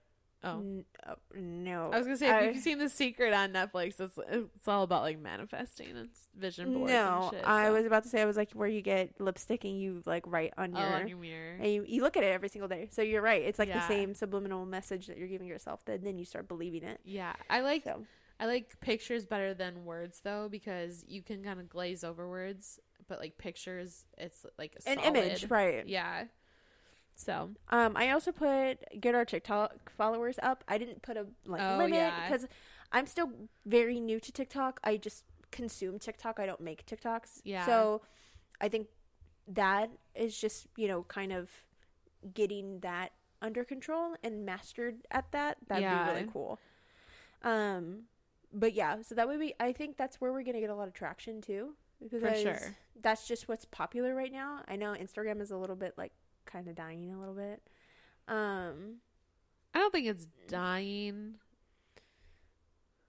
[0.44, 0.58] Oh.
[0.60, 1.90] N- oh, no.
[1.92, 4.84] I was gonna say, I- if you've seen The Secret on Netflix, it's it's all
[4.84, 6.92] about like manifesting and vision boards.
[6.92, 9.64] No, and shit, I was about to say I was like where you get lipstick
[9.64, 11.56] and you like write on oh your, on your mirror.
[11.60, 12.88] and you, you look at it every single day.
[12.92, 13.42] So you're right.
[13.42, 15.84] It's like the same subliminal message that you're giving yourself.
[15.86, 17.00] That then you start believing it.
[17.04, 18.04] Yeah, I like So
[18.38, 22.78] I like pictures better than words though because you can kind of glaze over words,
[23.08, 25.16] but like pictures, it's like a an solid.
[25.16, 25.84] image, right?
[25.88, 26.26] Yeah.
[27.18, 30.62] So Um, I also put get our TikTok followers up.
[30.68, 32.28] I didn't put a like Oh, limit yeah.
[32.28, 32.46] because
[32.92, 33.30] I'm still
[33.66, 34.78] very new to TikTok.
[34.84, 36.38] I just consume TikTok.
[36.38, 37.40] I don't make TikToks.
[37.44, 37.66] Yeah.
[37.66, 38.02] So
[38.60, 38.86] I think
[39.48, 41.50] that is just you know kind of
[42.34, 43.12] getting that
[43.42, 45.58] under control and mastered at that.
[45.66, 46.04] That'd Yeah.
[46.06, 46.60] be really cool.
[47.42, 48.04] Um,
[48.52, 49.54] but yeah, so that would be.
[49.58, 52.76] I think that's where we're gonna get a lot of traction too, because sure.
[53.00, 54.62] that's just what's popular right now.
[54.68, 56.12] I know Instagram is a little bit like
[56.50, 57.62] kind of dying a little bit.
[58.26, 58.96] Um,
[59.74, 61.34] I don't think it's dying,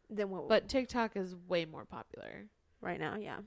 [0.09, 0.47] then what?
[0.47, 2.45] but TikTok is way more popular.
[2.81, 3.39] right now, yeah,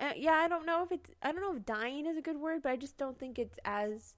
[0.00, 0.34] uh, yeah.
[0.34, 1.10] I don't know if it's.
[1.22, 3.58] I don't know if dying is a good word, but I just don't think it's
[3.64, 4.14] as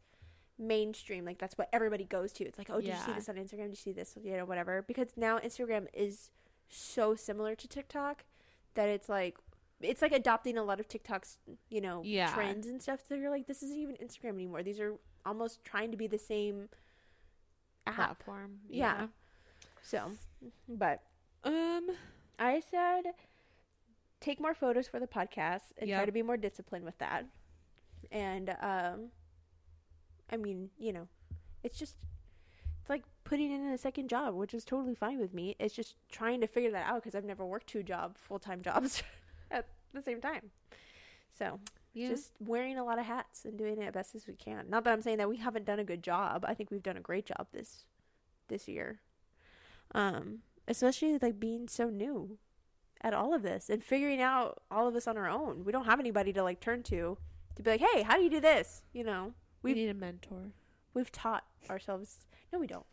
[0.59, 1.25] mainstream.
[1.25, 2.45] Like that's what everybody goes to.
[2.45, 3.65] It's like, oh, did you see this on Instagram?
[3.65, 4.17] Did you see this?
[4.23, 4.83] You know, whatever.
[4.83, 6.31] Because now Instagram is
[6.69, 8.25] so similar to TikTok
[8.75, 9.37] that it's like
[9.81, 11.39] it's like adopting a lot of TikTok's,
[11.71, 12.33] you know, Yeah.
[12.33, 13.01] trends and stuff.
[13.07, 14.63] So you're like, this isn't even Instagram anymore.
[14.63, 16.69] These are almost trying to be the same
[17.87, 17.97] app.
[17.97, 18.59] Platform.
[18.69, 19.09] Yeah.
[19.83, 20.13] So,
[20.69, 21.03] but
[21.45, 21.91] Um.
[22.39, 23.13] I said
[24.21, 27.25] take more photos for the podcast and try to be more disciplined with that.
[28.11, 29.11] And um
[30.31, 31.09] I mean, you know,
[31.63, 31.97] it's just
[32.81, 35.57] it's like putting in a second job, which is totally fine with me.
[35.59, 38.99] It's just trying to figure that out because I've never worked two job full-time jobs
[39.01, 39.05] at
[39.97, 40.51] the same time.
[41.39, 41.59] So,
[41.93, 42.09] Yeah.
[42.09, 44.69] just wearing a lot of hats and doing it best as we can.
[44.71, 46.45] Not that I'm saying that we haven't done a good job.
[46.47, 47.85] I think we've done a great job this
[48.49, 49.01] this year.
[49.95, 52.39] Um, especially like being so new
[53.03, 55.65] at all of this and figuring out all of this on our own.
[55.65, 57.19] We don't have anybody to like turn to
[57.57, 59.35] to be like, "Hey, how do you do this?" You know.
[59.63, 60.53] we need a mentor.
[60.95, 62.27] We've taught ourselves.
[62.53, 62.87] No, we don't.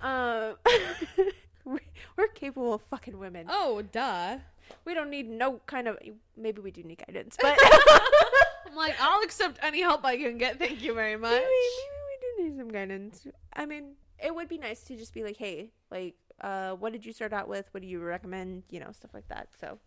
[0.00, 0.56] Um,
[1.64, 1.80] we-
[2.16, 3.46] we're capable of fucking women.
[3.50, 4.38] Oh, duh.
[4.84, 5.98] We don't need no kind of.
[6.36, 7.56] Maybe we do need guidance, but
[8.66, 10.58] I'm like, I'll accept any help I can get.
[10.58, 11.30] Thank you very much.
[11.30, 13.26] maybe, maybe we do need some guidance.
[13.54, 17.04] I mean, it would be nice to just be like, hey, like, uh, what did
[17.04, 17.66] you start out with?
[17.72, 18.64] What do you recommend?
[18.70, 19.48] You know, stuff like that.
[19.60, 19.78] So,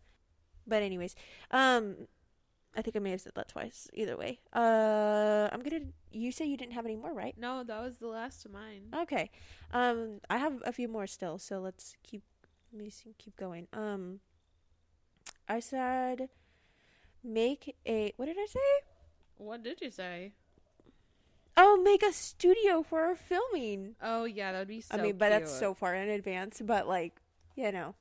[0.68, 1.16] but anyways,
[1.52, 2.08] um,
[2.78, 3.88] I think I may have said that twice.
[3.94, 5.86] Either way, uh, I'm gonna.
[6.12, 7.36] You say you didn't have any more, right?
[7.38, 8.94] No, that was the last of mine.
[8.96, 9.32] Okay.
[9.72, 12.24] Um, I have a few more still, so let's keep.
[12.74, 13.68] Let me see, keep going.
[13.72, 14.20] Um,
[15.48, 16.30] I said,
[17.24, 18.14] make a.
[18.18, 18.60] What did I say?
[19.38, 20.34] What did you say?
[21.58, 23.96] Oh, make a studio for our filming.
[24.02, 24.98] Oh yeah, that would be so.
[24.98, 26.62] I mean, but that's so far in advance.
[26.64, 27.14] But like,
[27.56, 27.96] you know,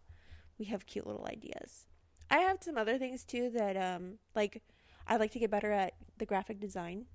[0.58, 1.86] we have cute little ideas.
[2.30, 4.62] I have some other things too that um like
[5.06, 7.06] I'd like to get better at the graphic design.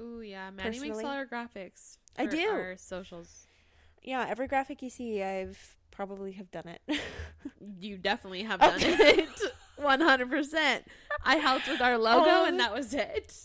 [0.00, 1.04] Ooh yeah, Maddie makes personally.
[1.04, 1.98] all our graphics.
[2.18, 2.48] I do.
[2.48, 3.46] Our socials.
[4.02, 6.80] Yeah, every graphic you see, I've probably have done it.
[7.80, 8.96] You definitely have done Okay.
[8.98, 9.28] it.
[9.82, 10.84] One hundred percent.
[11.24, 13.36] I helped with our logo, Um, and that was it.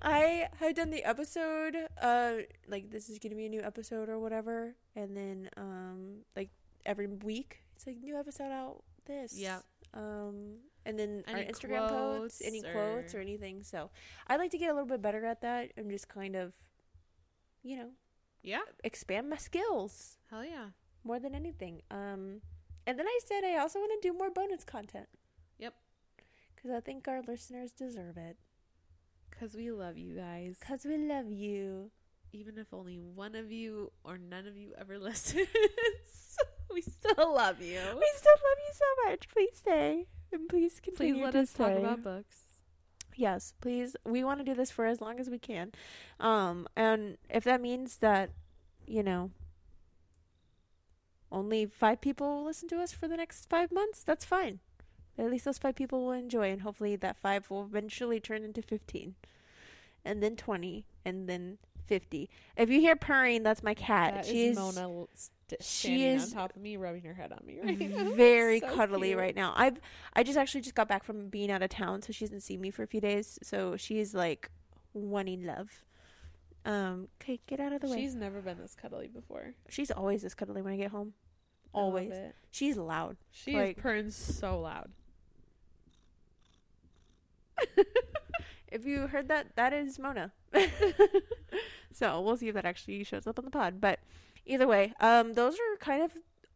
[0.00, 2.32] I had done the episode, uh,
[2.68, 6.50] like this is gonna be a new episode or whatever, and then um, like
[6.84, 8.82] every week it's like new episode out.
[9.06, 9.60] This, Yeah.
[9.92, 13.62] Um, and then our Instagram posts, quotes any quotes or- or anything.
[13.62, 13.90] So
[14.26, 16.52] I'd like to get a little bit better at that and just kind of,
[17.62, 17.90] you know,
[18.42, 18.62] Yeah.
[18.82, 20.70] expand my skills Hell yeah.
[21.04, 21.82] more than anything.
[21.90, 22.40] Um,
[22.86, 25.08] and then I said I also want to do more bonus content.
[26.64, 28.38] Because I think our listeners deserve it.
[29.38, 30.56] Cause we love you guys.
[30.60, 31.90] Because we love you.
[32.32, 35.46] Even if only one of you or none of you ever listens,
[36.72, 37.80] we still love you.
[37.80, 39.28] We still love you so much.
[39.28, 40.06] Please stay.
[40.32, 42.36] And please continue Please let to us talk about books.
[43.14, 43.94] Yes, please.
[44.06, 45.72] We want to do this for as long as we can.
[46.18, 48.30] Um, and if that means that,
[48.86, 49.32] you know,
[51.30, 54.60] only five people listen to us for the next five months, that's fine.
[55.18, 58.62] At least those five people will enjoy, and hopefully that five will eventually turn into
[58.62, 59.14] 15,
[60.04, 62.28] and then 20, and then 50.
[62.56, 64.14] If you hear purring, that's my cat.
[64.14, 67.46] That is She's Mona st- she is on top of me, rubbing her head on
[67.46, 68.10] me right now.
[68.16, 69.18] very So cuddly cute.
[69.20, 69.52] right now.
[69.54, 69.78] I've
[70.14, 72.60] I just actually just got back from being out of town, so she hasn't seen
[72.60, 73.38] me for a few days.
[73.42, 74.50] So she's like
[74.94, 75.84] wanting love.
[76.64, 77.96] Um, okay, get out of the way.
[77.98, 79.52] She's never been this cuddly before.
[79.68, 81.12] She's always this cuddly when I get home.
[81.74, 82.12] Always.
[82.50, 83.16] She's loud.
[83.30, 84.90] She Like- is purring so loud.
[88.74, 90.32] If you heard that, that is Mona.
[91.92, 93.80] so we'll see if that actually shows up on the pod.
[93.80, 94.00] But
[94.44, 96.10] either way, um, those are kind of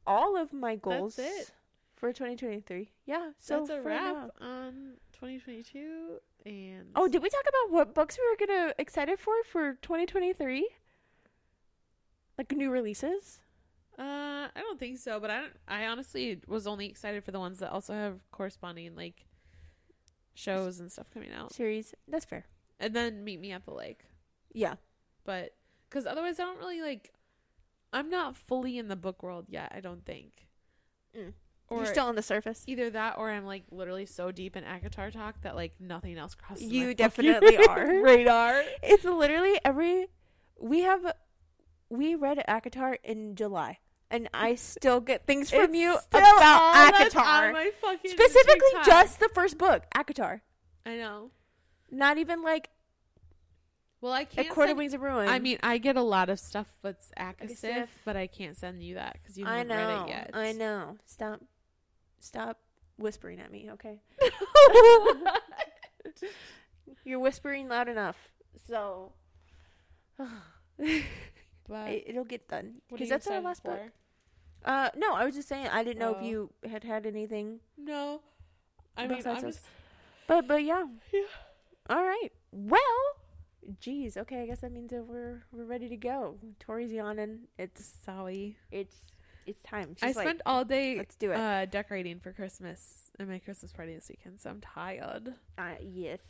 [0.05, 1.53] all of my goals it.
[1.95, 2.91] for 2023.
[3.07, 3.31] Yeah.
[3.39, 6.19] So That's a wrap now- on 2022.
[6.45, 10.69] And Oh, did we talk about what books we were gonna excited for for 2023?
[12.37, 13.39] Like new releases?
[13.97, 17.39] Uh, I don't think so, but I don't, I honestly was only excited for the
[17.39, 19.25] ones that also have corresponding like
[20.39, 21.95] shows and stuff coming out, Series.
[22.07, 22.47] That's fair.
[22.79, 24.05] and then Meet Me at the Lake.
[24.53, 24.75] Yeah.
[25.25, 25.55] But
[25.89, 27.13] because otherwise, I don't really like.
[27.93, 29.73] I'm not fully in the book world yet.
[29.75, 30.47] I don't think.
[31.17, 31.33] Mm.
[31.71, 32.65] Or You're still on the surface.
[32.67, 36.35] either that, or I'm like literally so deep in ACOTAR talk that like nothing else
[36.35, 36.65] crosses.
[36.65, 38.01] You definitely are.
[38.03, 38.63] radar.
[38.83, 40.07] It's literally every
[40.61, 41.15] we have
[41.91, 43.79] we read ACOTAR in July
[44.11, 47.23] and I still get things from It's you about all that's on
[47.55, 47.73] ACOTAR.
[48.05, 48.87] Specifically, TikTok.
[48.87, 50.41] just the first book, ACOTAR.
[50.87, 51.31] I know.
[51.91, 52.69] Not even like
[54.01, 54.49] Well, I can't.
[54.49, 55.29] A quarter send- wings of ruin.
[55.29, 58.95] I mean, I get a lot of stuff that's ACOSF, but I can't send you
[58.95, 59.77] that because you haven't know.
[59.77, 60.31] read it yet.
[60.35, 60.97] I know.
[61.07, 61.41] Stop.
[62.21, 62.59] Stop
[62.97, 64.01] whispering at me, okay?
[67.05, 68.17] You're whispering loud enough,
[68.67, 69.13] so
[71.69, 73.81] but it, it'll get done because that's our last book.
[74.65, 76.19] Uh, no, I was just saying I didn't know Oh.
[76.19, 78.21] if you had had anything, No,
[78.97, 79.61] I mean, I'm just,
[80.27, 80.85] but but yeah.
[81.13, 81.21] Yeah.
[81.89, 82.31] All right.
[82.51, 82.81] Well,
[83.81, 84.17] geez.
[84.17, 86.37] Okay, I guess that means that we're we're ready to go.
[86.59, 87.47] Tori's yawning.
[87.59, 88.57] It's sorry.
[88.71, 88.97] it's
[89.47, 89.97] it's time.
[90.03, 91.37] I like, spent all day let's do it.
[91.37, 95.35] uh, decorating for Christmas and my Christmas party this weekend, so I'm tired.
[95.57, 96.21] Uh, yes,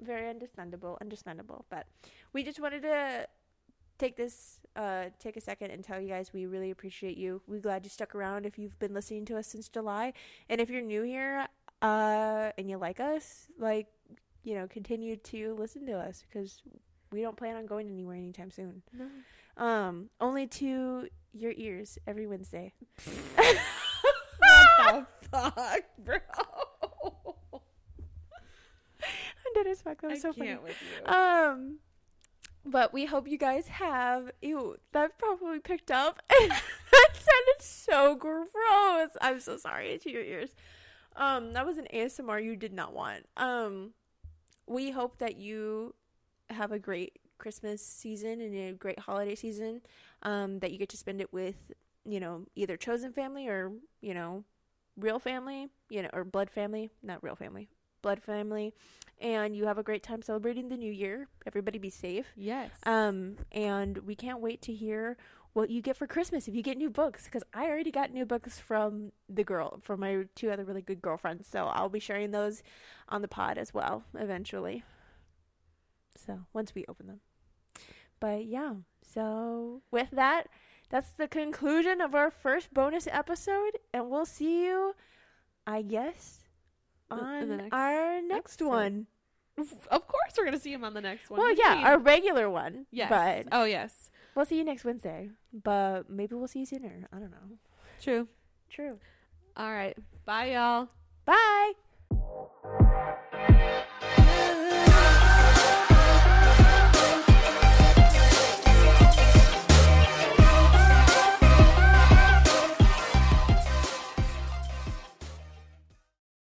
[0.00, 1.64] very understandable, understandable.
[1.70, 1.86] But
[2.34, 3.26] we just wanted to
[3.98, 7.42] take this, uh, take a second and tell you guys we really appreciate you.
[7.46, 10.12] We're glad you stuck around if you've been listening to us since July,
[10.48, 11.46] and if you're new here,
[11.82, 13.86] uh, and you like us, like,
[14.44, 16.62] you know, continue to listen to us because
[17.12, 18.82] we don't plan on going anywhere anytime soon.
[18.92, 19.06] No.
[19.62, 22.72] Um, only to your ears every Wednesday.
[23.34, 23.56] what
[24.78, 26.18] the fuck, bro?
[29.54, 30.00] that is fuck.
[30.00, 30.60] That I was so can't funny.
[30.62, 31.12] with you.
[31.12, 31.78] Um,
[32.64, 34.30] but we hope you guys have.
[34.42, 36.22] Ew, that probably picked up.
[36.28, 39.10] that sounded so gross.
[39.20, 40.50] I'm so sorry to your ears.
[41.16, 43.26] Um, that was an ASMR you did not want.
[43.36, 43.90] Um,
[44.66, 45.94] we hope that you
[46.50, 49.80] have a great Christmas season and a great holiday season.
[50.22, 51.72] Um, that you get to spend it with,
[52.04, 54.44] you know, either chosen family or you know,
[54.96, 55.68] real family.
[55.90, 57.68] You know, or blood family, not real family,
[58.02, 58.74] blood family
[59.20, 61.28] and you have a great time celebrating the new year.
[61.46, 62.26] Everybody be safe.
[62.36, 62.70] yes.
[62.84, 65.16] Um, and we can't wait to hear
[65.52, 68.24] what you get for Christmas if you get new books because I already got new
[68.24, 71.46] books from the girl from my two other really good girlfriends.
[71.48, 72.62] So I'll be sharing those
[73.08, 74.84] on the pod as well eventually.
[76.16, 77.20] So once we open them.
[78.20, 80.48] But yeah, so with that,
[80.90, 84.94] that's the conclusion of our first bonus episode, and we'll see you,
[85.66, 86.47] I guess,
[87.10, 88.68] on next our next episode.
[88.68, 89.06] one.
[89.90, 91.40] of course, we're gonna see him on the next one.
[91.40, 92.86] Well, What yeah, our regular one.
[92.90, 93.08] yes.
[93.10, 94.10] But oh, yes.
[94.34, 95.30] we'll see you next Wednesday.
[95.52, 97.08] But maybe we'll see you sooner.
[97.12, 97.58] I don't know.
[98.00, 98.28] True.
[98.70, 98.98] True.
[99.56, 99.96] All right.
[100.24, 100.88] Bye, y'all.
[101.24, 101.72] Bye.